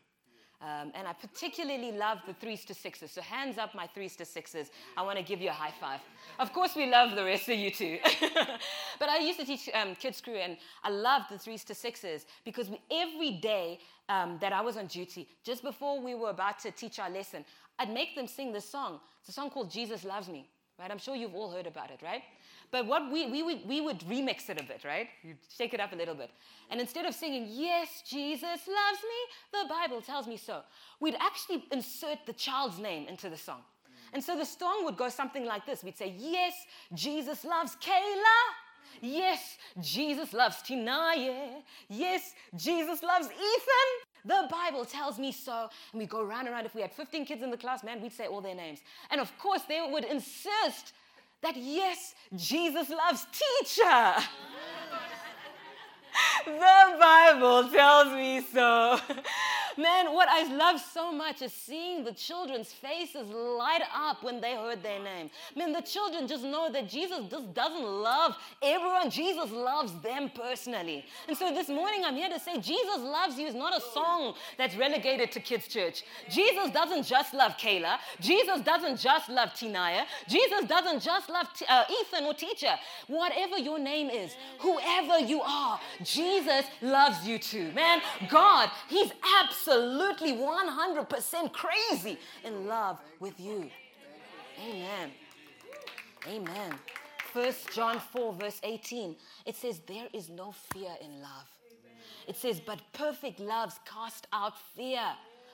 [0.62, 3.12] Um, and I particularly love the threes to sixes.
[3.12, 4.72] So, hands up, my threes to sixes.
[4.98, 6.02] I want to give you a high five.
[6.38, 7.98] Of course, we love the rest of you too.
[9.00, 12.26] but I used to teach um, kids crew, and I loved the threes to sixes
[12.44, 16.72] because every day um, that I was on duty, just before we were about to
[16.72, 17.46] teach our lesson,
[17.80, 19.00] I'd make them sing this song.
[19.22, 20.92] It's a song called Jesus Loves Me, right?
[20.92, 22.22] I'm sure you've all heard about it, right?
[22.72, 25.08] But what we, we, would, we would remix it a bit, right?
[25.24, 26.30] You'd shake it up a little bit.
[26.70, 30.62] And instead of singing, Yes, Jesus loves me, the Bible tells me so,
[31.00, 33.62] we'd actually insert the child's name into the song.
[34.14, 36.54] And so the song would go something like this We'd say, Yes,
[36.94, 38.40] Jesus loves Kayla.
[39.02, 41.62] Yes, Jesus loves Tinaya.
[41.88, 44.09] Yes, Jesus loves Ethan.
[44.26, 45.70] The Bible tells me so.
[45.92, 46.66] And we go round and round.
[46.66, 48.80] If we had 15 kids in the class, man, we'd say all their names.
[49.12, 50.94] And of course, they would insist
[51.42, 54.16] that yes, Jesus loves teacher.
[56.46, 59.00] the Bible tells me so.
[59.78, 64.56] Man, what I love so much is seeing the children's faces light up when they
[64.56, 65.30] heard their name.
[65.56, 69.10] Man, the children just know that Jesus just doesn't love everyone.
[69.10, 71.06] Jesus loves them personally.
[71.28, 74.34] And so this morning I'm here to say Jesus loves you is not a song
[74.58, 76.04] that's relegated to kids' church.
[76.30, 77.98] Jesus doesn't just love Kayla.
[78.20, 80.06] Jesus doesn't just love Tinaya.
[80.28, 82.76] Jesus doesn't just love T- uh, Ethan or teacher.
[83.08, 87.72] Whatever your name is, whoever you are, Jesus loves you too.
[87.74, 93.70] Man, God, He's absolutely 100% crazy in love with you.
[94.68, 95.12] Amen.
[96.28, 96.74] Amen.
[97.34, 101.48] First John 4, verse 18, it says, There is no fear in love.
[102.28, 105.04] It says, But perfect loves cast out fear.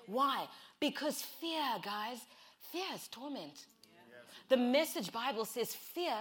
[0.07, 0.47] Why?
[0.79, 2.19] Because fear, guys,
[2.71, 3.65] fear is torment.
[4.49, 6.17] The message Bible says fear,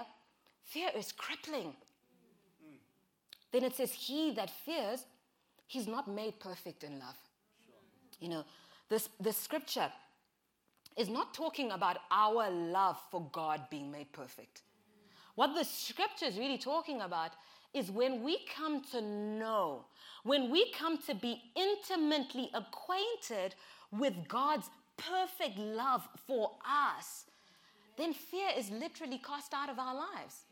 [0.65, 1.75] fear is crippling.
[3.53, 5.05] Then it says, He that fears,
[5.67, 7.17] he's not made perfect in love.
[8.21, 8.45] You know,
[8.89, 9.91] this, this scripture
[10.97, 14.63] is not talking about our love for God being made perfect.
[15.35, 17.33] What the scripture is really talking about
[17.73, 19.85] is when we come to know,
[20.23, 23.57] when we come to be intimately acquainted
[23.91, 27.25] with God's perfect love for us,
[27.97, 30.45] then fear is literally cast out of our lives.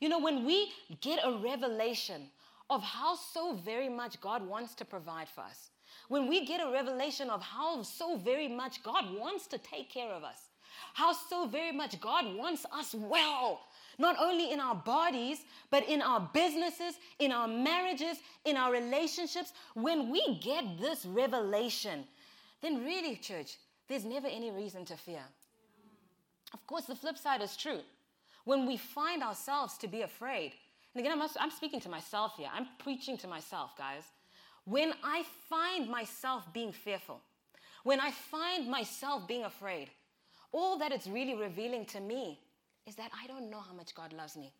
[0.00, 0.72] You know, when we
[1.02, 2.28] get a revelation
[2.70, 5.71] of how so very much God wants to provide for us,
[6.12, 10.10] when we get a revelation of how so very much God wants to take care
[10.10, 10.50] of us,
[10.92, 13.60] how so very much God wants us well,
[13.98, 15.38] not only in our bodies,
[15.70, 22.04] but in our businesses, in our marriages, in our relationships, when we get this revelation,
[22.60, 23.56] then really, church,
[23.88, 25.24] there's never any reason to fear.
[26.52, 27.80] Of course, the flip side is true.
[28.44, 30.52] when we find ourselves to be afraid,
[30.94, 34.04] and again, I'm, I'm speaking to myself here, I'm preaching to myself, guys.
[34.64, 37.20] When I find myself being fearful,
[37.82, 39.90] when I find myself being afraid,
[40.52, 42.38] all that it's really revealing to me
[42.86, 44.52] is that I don't know how much God loves me.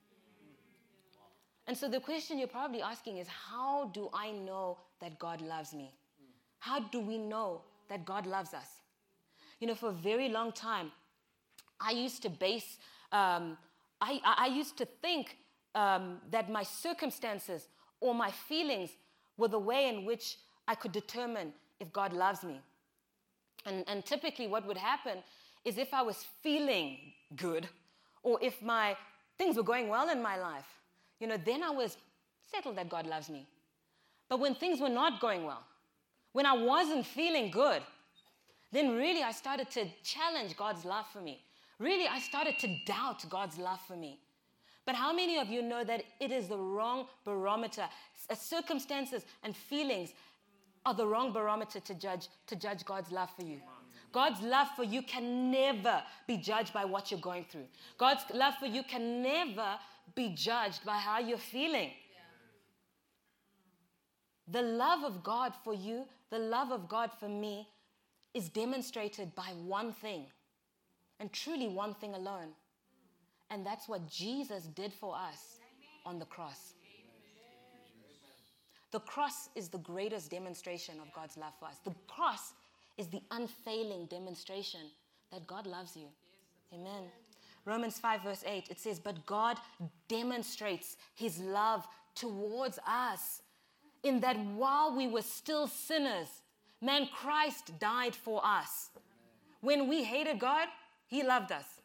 [1.66, 5.72] And so the question you're probably asking is how do I know that God loves
[5.72, 5.94] me?
[6.58, 8.66] How do we know that God loves us?
[9.60, 10.90] You know, for a very long time,
[11.80, 12.78] I used to base,
[13.12, 13.56] um,
[14.00, 15.36] I, I used to think
[15.74, 17.68] um, that my circumstances
[18.00, 18.90] or my feelings
[19.42, 22.60] were the way in which I could determine if God loves me.
[23.66, 25.18] And, and typically, what would happen
[25.64, 26.98] is if I was feeling
[27.36, 27.68] good
[28.22, 28.96] or if my
[29.38, 30.70] things were going well in my life,
[31.20, 31.96] you know, then I was
[32.50, 33.46] settled that God loves me.
[34.28, 35.64] But when things were not going well,
[36.32, 37.82] when I wasn't feeling good,
[38.70, 41.44] then really I started to challenge God's love for me.
[41.78, 44.20] Really, I started to doubt God's love for me.
[44.84, 47.84] But how many of you know that it is the wrong barometer?
[48.28, 50.12] Uh, circumstances and feelings
[50.84, 53.60] are the wrong barometer to judge to judge God's love for you.
[54.12, 57.66] God's love for you can never be judged by what you're going through.
[57.96, 59.78] God's love for you can never
[60.14, 61.90] be judged by how you're feeling.
[64.48, 67.68] The love of God for you, the love of God for me,
[68.34, 70.26] is demonstrated by one thing,
[71.20, 72.48] and truly one thing alone.
[73.52, 75.58] And that's what Jesus did for us
[76.06, 76.72] on the cross.
[78.92, 81.76] The cross is the greatest demonstration of God's love for us.
[81.84, 82.54] The cross
[82.96, 84.80] is the unfailing demonstration
[85.30, 86.06] that God loves you.
[86.72, 87.04] Amen.
[87.66, 89.58] Romans 5, verse 8, it says, But God
[90.08, 93.42] demonstrates his love towards us
[94.02, 96.28] in that while we were still sinners,
[96.80, 98.90] man, Christ died for us.
[99.60, 100.68] When we hated God,
[101.06, 101.81] he loved us.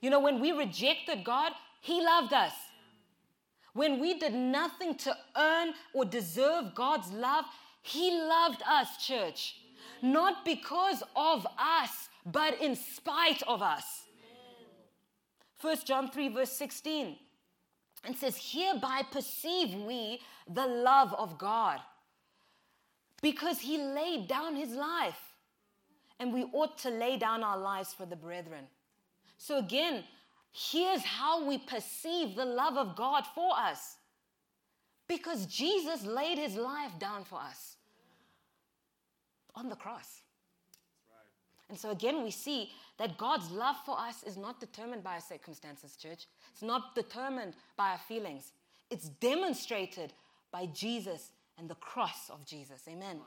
[0.00, 2.52] You know, when we rejected God, he loved us.
[3.72, 7.44] When we did nothing to earn or deserve God's love,
[7.82, 9.56] He loved us, church.
[10.02, 13.84] Not because of us, but in spite of us.
[15.60, 17.16] 1 John 3, verse 16.
[18.04, 21.80] And says, Hereby perceive we the love of God,
[23.22, 25.20] because He laid down His life,
[26.18, 28.64] and we ought to lay down our lives for the brethren.
[29.40, 30.04] So, again,
[30.52, 33.96] here's how we perceive the love of God for us.
[35.08, 37.76] Because Jesus laid his life down for us
[39.54, 40.20] on the cross.
[41.70, 45.20] And so, again, we see that God's love for us is not determined by our
[45.22, 46.26] circumstances, church.
[46.52, 48.52] It's not determined by our feelings.
[48.90, 50.12] It's demonstrated
[50.52, 52.82] by Jesus and the cross of Jesus.
[52.86, 53.20] Amen.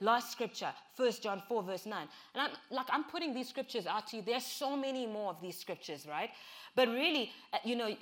[0.00, 2.08] Last scripture, 1 John 4, verse 9.
[2.34, 4.22] And I'm like I'm putting these scriptures out to you.
[4.22, 6.30] There's so many more of these scriptures, right?
[6.74, 7.94] But really, uh, you know,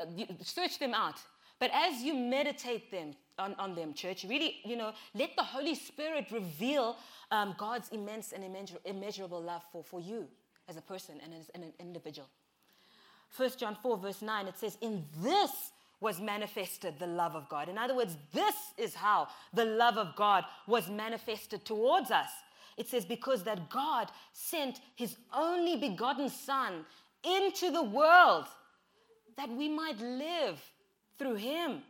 [0.43, 1.17] search them out.
[1.59, 5.77] But as you meditate them on, on them, church, really, you know, let the Holy
[5.77, 6.97] Spirit reveal
[7.31, 8.45] um, God's immense and
[8.85, 10.27] immeasurable love for, for you
[10.69, 12.29] as a person and as an individual.
[13.37, 17.69] 1 John 4, verse 9, it says, In this was manifested the love of God.
[17.69, 22.29] In other words, this is how the love of God was manifested towards us.
[22.77, 26.85] It says, Because that God sent his only begotten Son
[27.25, 28.47] into the world
[29.37, 30.61] that we might live
[31.19, 31.83] through him.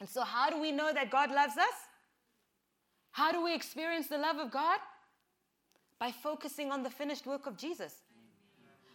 [0.00, 1.74] And so, how do we know that God loves us?
[3.10, 4.78] How do we experience the love of God?
[5.98, 7.94] By focusing on the finished work of Jesus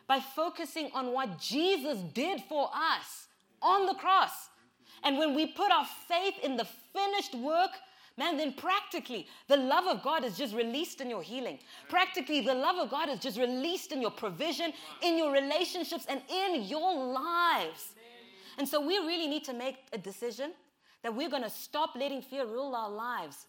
[0.09, 3.27] by focusing on what Jesus did for us
[3.62, 4.50] on the cross.
[5.04, 7.72] And when we put our faith in the finished work,
[8.17, 11.60] man, then practically the love of God is just released in your healing.
[11.88, 16.22] Practically, the love of God is just released in your provision, in your relationships, and
[16.30, 17.93] in your lives.
[18.58, 20.52] And so we really need to make a decision
[21.02, 23.48] that we're going to stop letting fear rule our lives.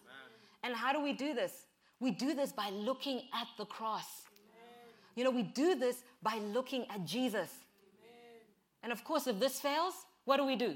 [0.63, 1.65] And how do we do this?
[1.99, 4.23] We do this by looking at the cross.
[5.15, 7.49] You know, we do this by looking at Jesus.
[8.83, 9.93] And of course, if this fails,
[10.25, 10.75] what do we do?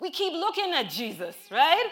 [0.00, 1.86] We keep looking at Jesus, right?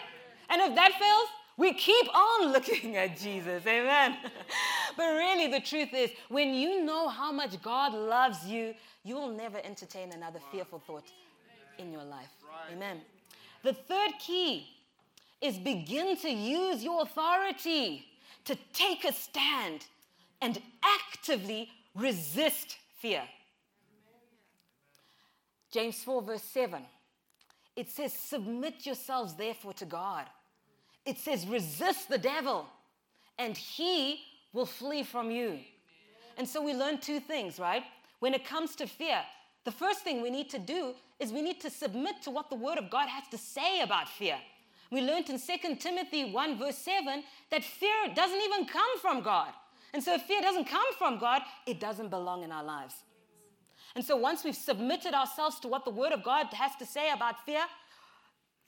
[0.49, 3.65] And if that fails, we keep on looking at Jesus.
[3.65, 4.17] Amen.
[4.97, 9.31] but really, the truth is, when you know how much God loves you, you will
[9.31, 11.11] never entertain another fearful thought
[11.77, 12.29] in your life.
[12.71, 13.01] Amen.
[13.63, 14.67] The third key
[15.41, 18.05] is begin to use your authority
[18.45, 19.85] to take a stand
[20.41, 23.23] and actively resist fear.
[25.71, 26.81] James 4, verse 7.
[27.75, 30.25] It says, Submit yourselves therefore to God.
[31.05, 32.65] It says, Resist the devil,
[33.37, 34.21] and he
[34.53, 35.59] will flee from you.
[36.37, 37.83] And so we learn two things, right?
[38.19, 39.19] When it comes to fear,
[39.63, 42.55] the first thing we need to do is we need to submit to what the
[42.55, 44.37] Word of God has to say about fear.
[44.91, 49.51] We learned in 2 Timothy 1, verse 7, that fear doesn't even come from God.
[49.93, 52.95] And so if fear doesn't come from God, it doesn't belong in our lives.
[53.97, 57.09] And so once we've submitted ourselves to what the Word of God has to say
[57.09, 57.63] about fear,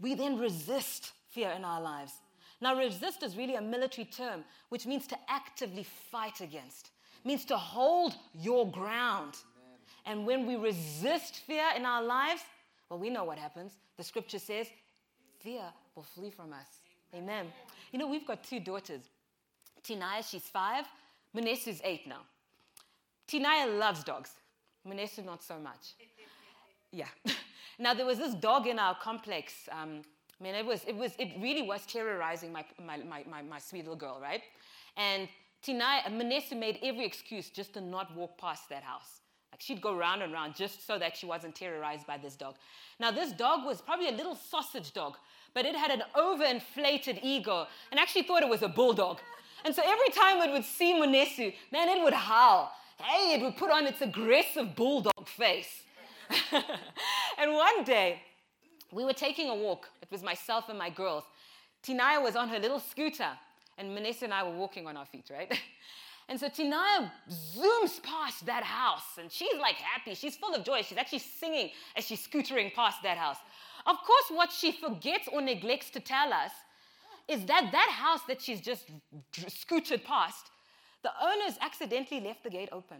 [0.01, 2.13] we then resist fear in our lives.
[2.59, 6.89] Now, resist is really a military term, which means to actively fight against,
[7.23, 9.35] means to hold your ground.
[10.07, 12.41] And when we resist fear in our lives,
[12.89, 13.73] well, we know what happens.
[13.97, 14.65] The scripture says,
[15.41, 16.65] fear will flee from us.
[17.13, 17.45] Amen.
[17.91, 19.01] You know, we've got two daughters.
[19.83, 20.85] Tinaya, she's five.
[21.37, 22.21] Manessu's eight now.
[23.27, 24.31] Tinaya loves dogs.
[24.89, 25.93] Manessu, not so much.
[26.91, 27.05] Yeah.
[27.79, 29.53] now, there was this dog in our complex.
[29.71, 30.01] Um,
[30.39, 33.59] I mean, it was, it was, it really was terrorizing my, my, my, my, my
[33.59, 34.41] sweet little girl, right?
[34.97, 35.27] And
[35.63, 39.19] Tinaya, Manessu made every excuse just to not walk past that house.
[39.51, 42.55] Like she'd go round and round just so that she wasn't terrorized by this dog.
[42.99, 45.17] Now, this dog was probably a little sausage dog,
[45.53, 49.19] but it had an overinflated ego and actually thought it was a bulldog.
[49.65, 52.71] And so every time it would see Manessu, man, it would howl.
[53.01, 55.83] Hey, it would put on its aggressive bulldog face.
[57.37, 58.21] and one day,
[58.91, 59.89] we were taking a walk.
[60.01, 61.23] It was myself and my girls.
[61.81, 63.29] Tinaya was on her little scooter,
[63.77, 65.59] and Manessu and I were walking on our feet, right?
[66.27, 70.13] And so Tinaya zooms past that house, and she's like happy.
[70.13, 70.83] She's full of joy.
[70.83, 73.37] She's actually singing as she's scootering past that house.
[73.87, 76.51] Of course, what she forgets or neglects to tell us
[77.27, 78.91] is that that house that she's just
[79.47, 80.51] scooted past,
[81.03, 82.97] the owners accidentally left the gate open.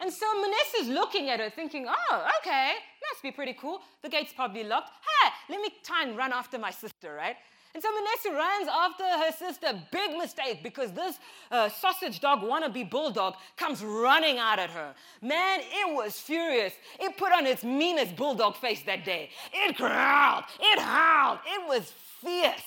[0.00, 2.72] And so Manessu's looking at her thinking, oh, okay,
[3.10, 3.80] must be pretty cool.
[4.02, 4.90] The gate's probably locked.
[4.90, 7.36] Hey, let me try and run after my sister, right?
[7.74, 9.82] And so Manessu runs after her sister.
[9.92, 11.18] Big mistake because this
[11.50, 14.94] uh, sausage dog wannabe bulldog comes running out at her.
[15.20, 16.72] Man, it was furious.
[16.98, 19.30] It put on its meanest bulldog face that day.
[19.52, 22.62] It growled, it howled, it was fierce.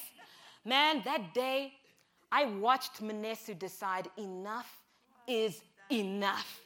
[0.63, 1.73] Man, that day,
[2.32, 4.82] I watched Manessu decide enough
[5.27, 5.61] is
[5.91, 6.61] enough.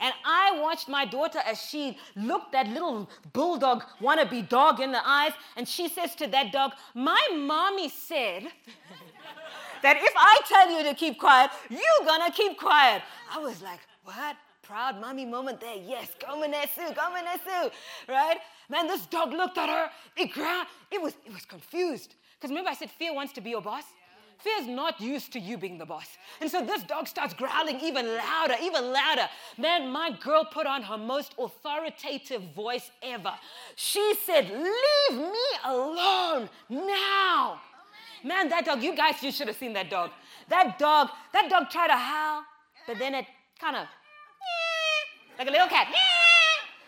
[0.00, 5.06] And I watched my daughter as she looked that little bulldog wannabe dog in the
[5.08, 8.42] eyes, and she says to that dog, My mommy said
[9.82, 13.02] that if I tell you to keep quiet, you're gonna keep quiet.
[13.32, 14.36] I was like, What?
[14.62, 15.76] Proud mommy moment there.
[15.76, 17.70] Yes, go Manessu, go Manessu,
[18.08, 18.38] right?
[18.68, 22.16] Man, this dog looked at her, it growled, it was, it was confused.
[22.34, 23.84] Because remember, I said fear wants to be your boss?
[24.38, 26.06] Fear is not used to you being the boss.
[26.40, 29.28] And so this dog starts growling even louder, even louder.
[29.56, 33.32] Man, my girl put on her most authoritative voice ever.
[33.76, 37.60] She said, Leave me alone now.
[38.24, 40.10] Man, that dog, you guys, you should have seen that dog.
[40.48, 42.42] That dog, that dog tried to howl,
[42.86, 43.26] but then it
[43.60, 43.86] kind of,
[45.38, 45.88] like a little cat,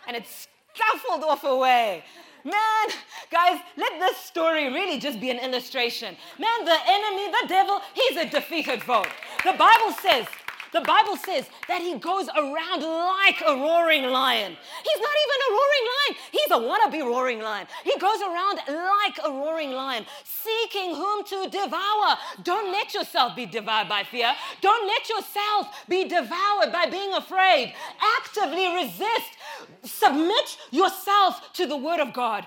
[0.07, 2.03] and it scuffled off away.
[2.43, 2.87] Man,
[3.31, 6.15] guys, let this story really just be an illustration.
[6.39, 9.05] Man, the enemy, the devil, he's a defeated foe.
[9.43, 10.25] The Bible says,
[10.71, 14.55] the Bible says that he goes around like a roaring lion.
[14.83, 17.67] He's not even a roaring lion, he's a wannabe roaring lion.
[17.83, 22.17] He goes around like a roaring lion, seeking whom to devour.
[22.43, 24.33] Don't let yourself be devoured by fear.
[24.61, 27.73] Don't let yourself be devoured by being afraid.
[28.19, 29.37] Actively resist.
[29.83, 32.45] Submit yourself to the word of God.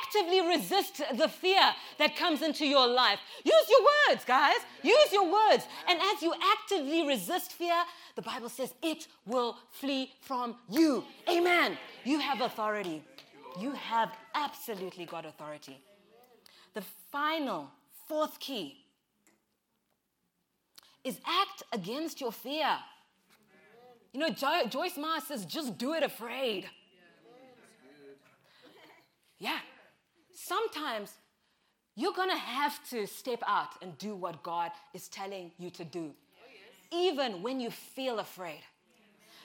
[0.00, 1.60] Actively resist the fear
[1.98, 3.18] that comes into your life.
[3.44, 4.56] Use your words, guys.
[4.82, 5.66] Use your words.
[5.88, 7.82] And as you actively resist fear,
[8.16, 11.04] the Bible says it will flee from you.
[11.28, 11.76] Amen.
[12.04, 13.02] You have authority.
[13.60, 15.80] You have absolutely got authority.
[16.74, 17.70] The final,
[18.08, 18.84] fourth key
[21.04, 22.76] is act against your fear.
[24.14, 26.66] You know, jo- Joyce Meyer says, just do it afraid.
[29.38, 29.58] Yeah.
[30.32, 31.12] Sometimes
[31.96, 35.84] you're going to have to step out and do what God is telling you to
[35.84, 38.60] do, oh, even when you feel afraid.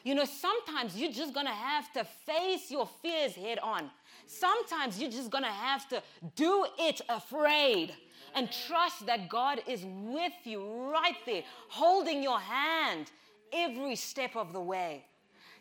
[0.04, 3.92] You know, sometimes you're just gonna have to face your fears head on.
[4.28, 6.02] Sometimes you're just gonna have to
[6.36, 7.94] do it afraid
[8.34, 13.12] and trust that God is with you right there, holding your hand
[13.54, 15.06] every step of the way.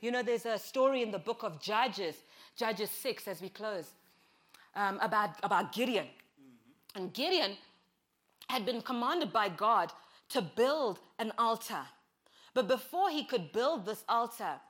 [0.00, 2.16] You know, there's a story in the book of Judges,
[2.56, 3.90] Judges 6, as we close,
[4.76, 6.06] um, about, about Gideon.
[6.94, 7.56] And Gideon
[8.48, 9.92] had been commanded by God
[10.30, 11.82] to build an altar.
[12.54, 14.60] But before he could build this altar,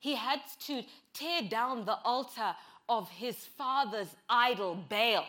[0.00, 2.54] he had to tear down the altar
[2.88, 5.24] of his father's idol, Baal.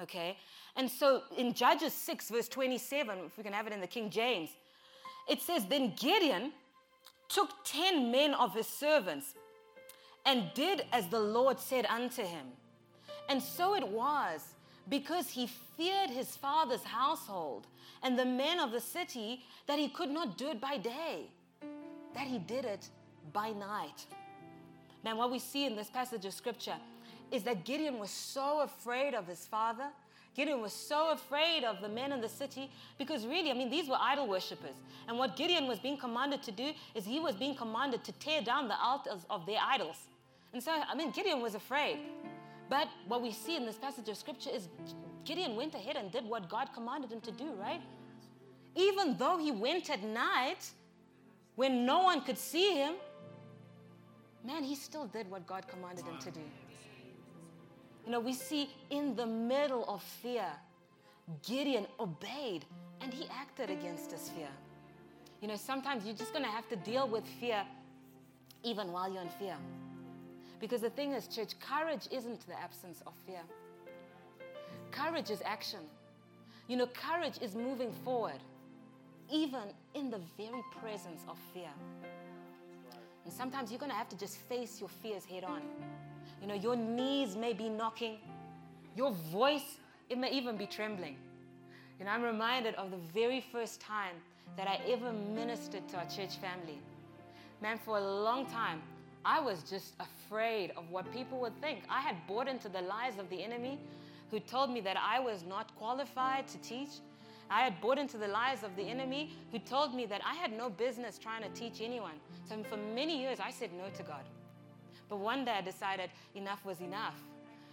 [0.00, 0.36] Okay?
[0.76, 4.10] And so in Judges 6, verse 27, if we can have it in the King
[4.10, 4.50] James,
[5.28, 6.52] it says, Then Gideon
[7.34, 9.34] took 10 men of his servants
[10.24, 12.46] and did as the Lord said unto him.
[13.28, 14.54] And so it was,
[14.88, 17.66] because he feared his father's household
[18.02, 21.26] and the men of the city, that he could not do it by day,
[22.14, 22.88] that he did it
[23.32, 24.06] by night.
[25.02, 26.76] Now, what we see in this passage of scripture
[27.30, 29.88] is that Gideon was so afraid of his father.
[30.34, 33.88] Gideon was so afraid of the men in the city because, really, I mean, these
[33.88, 34.74] were idol worshippers.
[35.06, 38.42] And what Gideon was being commanded to do is he was being commanded to tear
[38.42, 39.96] down the altars of their idols.
[40.52, 41.98] And so, I mean, Gideon was afraid.
[42.68, 44.68] But what we see in this passage of scripture is
[45.24, 47.80] Gideon went ahead and did what God commanded him to do, right?
[48.74, 50.68] Even though he went at night
[51.54, 52.94] when no one could see him,
[54.44, 56.40] man, he still did what God commanded him to do.
[58.04, 60.46] You know, we see in the middle of fear,
[61.46, 62.64] Gideon obeyed
[63.00, 64.48] and he acted against his fear.
[65.40, 67.62] You know, sometimes you're just going to have to deal with fear
[68.62, 69.56] even while you're in fear.
[70.60, 73.40] Because the thing is, church, courage isn't the absence of fear.
[74.90, 75.80] Courage is action.
[76.68, 78.40] You know, courage is moving forward,
[79.30, 81.68] even in the very presence of fear.
[83.24, 85.62] And sometimes you're going to have to just face your fears head on.
[86.44, 88.18] You know, your knees may be knocking,
[88.94, 89.78] your voice,
[90.10, 91.16] it may even be trembling.
[91.98, 94.16] You know, I'm reminded of the very first time
[94.58, 96.82] that I ever ministered to our church family.
[97.62, 98.82] Man, for a long time,
[99.24, 101.78] I was just afraid of what people would think.
[101.88, 103.78] I had bought into the lies of the enemy
[104.30, 106.90] who told me that I was not qualified to teach.
[107.48, 110.52] I had bought into the lies of the enemy who told me that I had
[110.52, 112.20] no business trying to teach anyone.
[112.46, 114.24] So for many years, I said no to God.
[115.08, 117.14] But one day I decided enough was enough.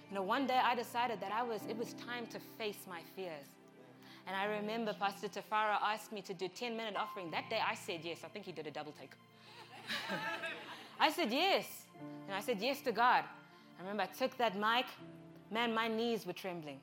[0.09, 3.01] You know, one day I decided that I was, it was time to face my
[3.15, 3.47] fears.
[4.27, 7.31] And I remember Pastor Tafara asked me to do 10 minute offering.
[7.31, 8.19] That day I said yes.
[8.23, 9.11] I think he did a double take.
[10.99, 11.65] I said yes.
[12.27, 13.23] And I said yes to God.
[13.79, 14.85] I remember I took that mic.
[15.49, 16.79] Man, my knees were trembling.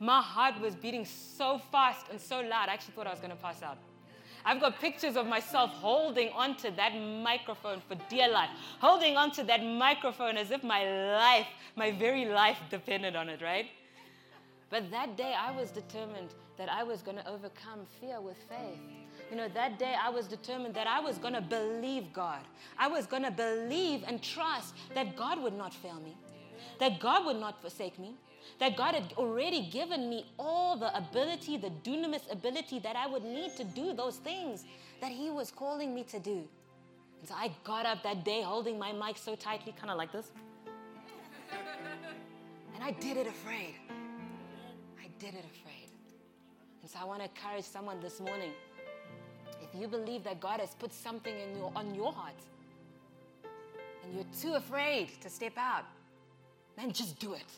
[0.00, 3.30] My heart was beating so fast and so loud, I actually thought I was going
[3.30, 3.78] to pass out.
[4.44, 9.62] I've got pictures of myself holding onto that microphone for dear life, holding onto that
[9.62, 13.66] microphone as if my life, my very life depended on it, right?
[14.70, 18.80] But that day I was determined that I was going to overcome fear with faith.
[19.30, 22.40] You know, that day I was determined that I was going to believe God.
[22.78, 26.16] I was going to believe and trust that God would not fail me,
[26.80, 28.14] that God would not forsake me,
[28.60, 33.24] that God had already given me all the ability, the dunamis ability that I would
[33.24, 34.64] need to do those things
[35.00, 36.48] that He was calling me to do.
[37.20, 40.12] And so I got up that day holding my mic so tightly, kind of like
[40.12, 40.30] this.
[42.74, 43.74] And I did it afraid.
[45.00, 45.90] I did it afraid.
[46.80, 48.52] And so I want to encourage someone this morning.
[49.60, 52.40] If you believe that God has put something in your, on your heart
[54.04, 55.84] and you're too afraid to step out,
[56.76, 57.50] then just do it.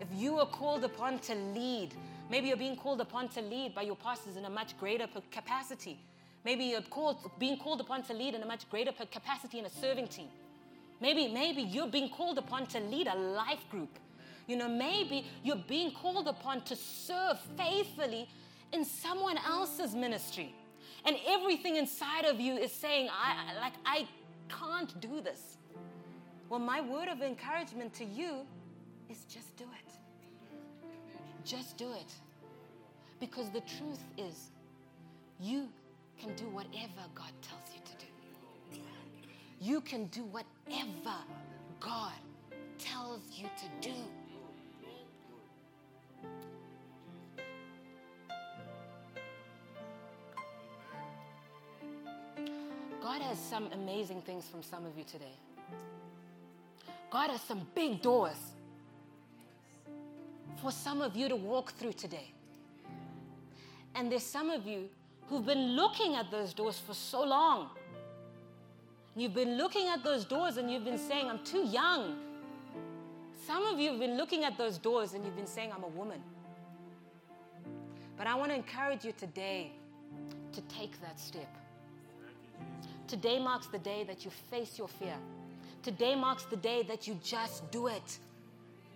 [0.00, 1.94] If you are called upon to lead,
[2.30, 5.98] maybe you're being called upon to lead by your pastors in a much greater capacity.
[6.44, 9.70] Maybe you're called, being called upon to lead in a much greater capacity in a
[9.70, 10.28] serving team.
[11.00, 13.98] Maybe, maybe you're being called upon to lead a life group.
[14.46, 18.28] You know, maybe you're being called upon to serve faithfully
[18.72, 20.54] in someone else's ministry.
[21.04, 24.06] And everything inside of you is saying, I like I
[24.48, 25.56] can't do this.
[26.48, 28.46] Well, my word of encouragement to you
[29.08, 29.79] is just do it.
[31.44, 32.12] Just do it.
[33.18, 34.50] Because the truth is,
[35.40, 35.68] you
[36.18, 38.80] can do whatever God tells you to do.
[39.60, 41.16] You can do whatever
[41.80, 42.12] God
[42.78, 43.94] tells you to do.
[53.02, 55.36] God has some amazing things from some of you today.
[57.10, 58.36] God has some big doors
[60.56, 62.32] for some of you to walk through today.
[63.94, 64.88] And there's some of you
[65.28, 67.70] who've been looking at those doors for so long.
[69.16, 72.18] You've been looking at those doors and you've been saying, I'm too young.
[73.46, 75.88] Some of you have been looking at those doors and you've been saying, I'm a
[75.88, 76.20] woman.
[78.16, 79.72] But I want to encourage you today
[80.52, 81.48] to take that step.
[83.08, 85.16] Today marks the day that you face your fear.
[85.82, 88.18] Today marks the day that you just do it.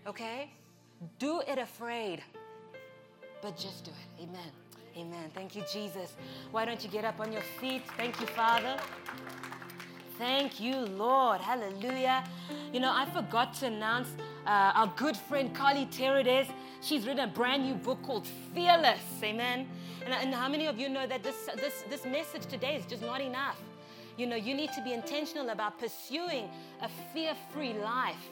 [0.06, 0.50] Okay?
[1.18, 2.22] Do it afraid,
[3.42, 4.22] but just do it.
[4.22, 4.50] Amen.
[4.96, 5.30] Amen.
[5.34, 6.14] Thank you, Jesus.
[6.52, 7.82] Why don't you get up on your feet?
[7.96, 8.76] Thank you, Father.
[10.18, 11.40] Thank you, Lord.
[11.40, 12.24] Hallelujah.
[12.72, 14.08] You know, I forgot to announce
[14.46, 16.46] uh, our good friend Carley Terradez.
[16.80, 19.00] She's written a brand new book called Fearless.
[19.22, 19.66] Amen.
[20.04, 23.02] And, and how many of you know that this, this, this message today is just
[23.02, 23.60] not enough?
[24.16, 26.48] You know, you need to be intentional about pursuing
[26.80, 28.30] a fear free life.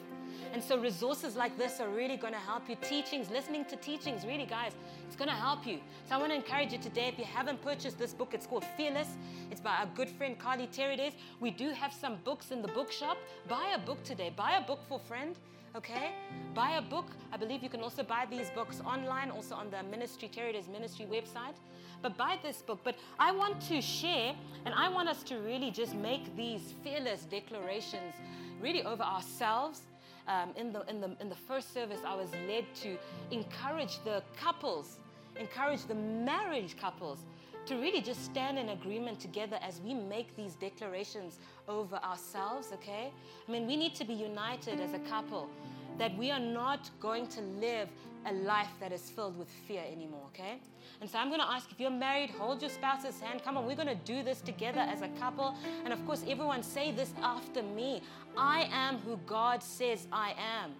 [0.53, 2.75] And so, resources like this are really going to help you.
[2.75, 4.73] Teachings, listening to teachings, really, guys,
[5.07, 5.79] it's going to help you.
[6.07, 8.65] So, I want to encourage you today if you haven't purchased this book, it's called
[8.77, 9.09] Fearless.
[9.51, 11.13] It's by our good friend Carley Terradez.
[11.39, 13.17] We do have some books in the bookshop.
[13.47, 15.35] Buy a book today, buy a book for a friend.
[15.75, 16.11] Okay?
[16.53, 17.07] Buy a book.
[17.31, 21.07] I believe you can also buy these books online, also on the Ministry, Terradez Ministry
[21.09, 21.55] website.
[22.03, 22.79] But buy this book.
[22.83, 27.25] But I want to share, and I want us to really just make these fearless
[27.25, 28.13] declarations
[28.61, 29.81] really over ourselves
[30.27, 32.97] um, in, the, in, the, in the first service, I was led to
[33.31, 34.97] encourage the couples,
[35.35, 37.19] encourage the marriage couples
[37.65, 43.11] to really just stand in agreement together as we make these declarations over ourselves, okay?
[43.47, 45.49] I mean, we need to be united as a couple
[45.97, 47.87] that we are not going to live
[48.25, 50.59] a life that is filled with fear anymore, okay?
[51.01, 53.43] And so I'm to ask if you're married, hold your spouse's hand.
[53.43, 55.55] Come on, we're to do this together as a couple.
[55.83, 58.01] And of course, everyone say this after me
[58.37, 60.71] I am who God says I am.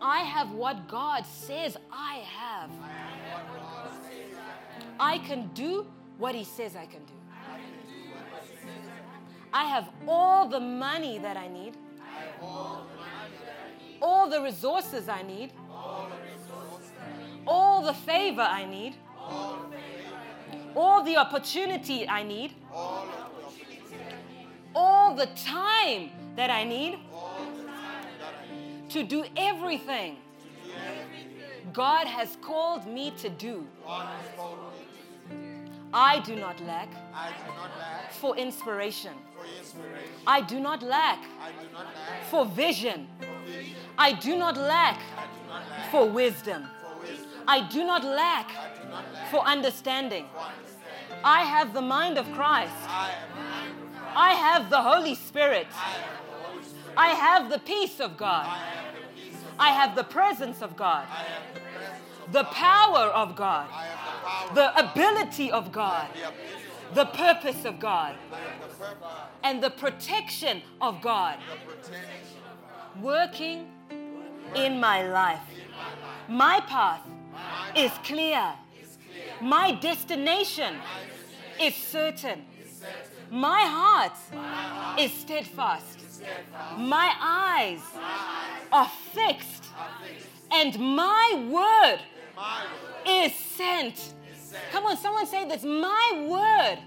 [0.00, 2.70] I have what God says I have.
[4.98, 5.86] I can do
[6.18, 7.14] what He says I can do.
[9.52, 11.74] I have all the money that I need,
[12.42, 12.86] all
[14.34, 15.50] the resources I need,
[17.46, 18.94] all the favor I need,
[20.76, 22.52] all the opportunity I need,
[24.74, 26.98] all the time that I need
[28.88, 30.16] to do everything
[31.72, 33.66] God has called me to do.
[35.92, 39.12] I do not lack I do not lack for inspiration.
[39.36, 40.10] for inspiration.
[40.26, 43.06] I do not lack I do not lack for vision.
[43.98, 45.00] I do not lack
[45.90, 46.66] for wisdom.
[47.46, 48.50] I do not lack
[49.30, 50.26] for understanding.
[51.22, 52.74] I have the mind of Christ.
[54.16, 55.66] I have the Holy Spirit.
[56.96, 58.46] I have the peace of God.
[59.58, 61.06] I have the presence of God.
[62.32, 63.68] The power of God.
[64.54, 66.08] The ability of God.
[66.94, 68.14] the purpose of God.
[69.42, 71.38] And the protection of God.
[73.00, 73.66] Working
[74.54, 75.40] in my life.
[76.28, 77.00] My path
[77.76, 78.52] is clear.
[79.40, 80.74] My destination
[81.60, 82.44] is certain.
[83.30, 85.98] My heart is steadfast.
[86.78, 87.80] My eyes
[88.72, 89.64] are fixed.
[90.52, 92.00] And my word
[93.06, 94.14] is sent.
[94.70, 95.64] Come on, someone say this.
[95.64, 96.78] My word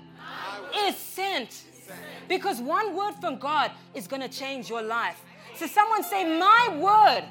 [0.88, 1.64] is sent.
[2.28, 5.22] Because one word from God is going to change your life.
[5.58, 7.24] So, someone say, My word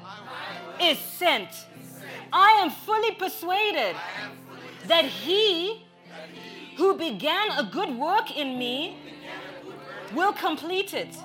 [0.81, 1.49] is sent.
[2.33, 3.95] I am fully persuaded
[4.87, 5.85] that He
[6.75, 8.97] who began a good work in me
[10.13, 11.15] will complete it.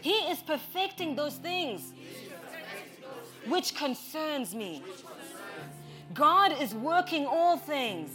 [0.00, 1.92] He is perfecting those things
[3.46, 4.82] which concerns me.
[6.12, 8.10] God is working all things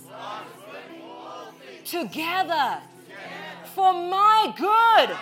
[1.86, 2.82] together
[3.74, 5.16] for my good.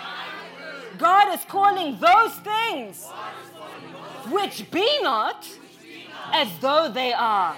[0.97, 3.05] God is calling those things
[4.29, 5.47] which be not
[6.33, 7.55] as though they are.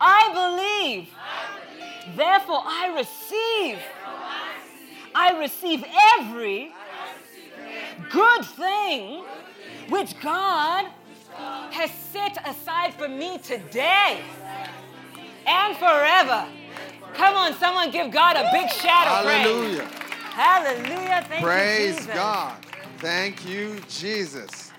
[0.00, 1.08] I believe,
[2.16, 3.78] therefore I receive.
[5.14, 5.84] I receive
[6.18, 6.72] every
[8.10, 9.24] good thing
[9.90, 10.86] which God
[11.70, 14.20] has set aside for me today
[15.46, 16.46] and forever.
[17.14, 19.42] Come on, someone give God a big shout of praise.
[19.42, 19.88] Hallelujah.
[20.32, 21.24] Hallelujah.
[21.28, 22.14] Thank you, Praise Jesus.
[22.14, 22.66] God.
[22.98, 24.72] Thank you, Jesus.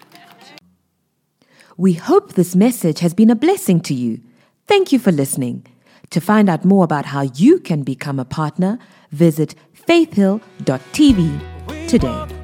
[1.77, 4.21] We hope this message has been a blessing to you.
[4.67, 5.65] Thank you for listening.
[6.11, 8.77] To find out more about how you can become a partner,
[9.11, 12.42] visit faithhill.tv We today.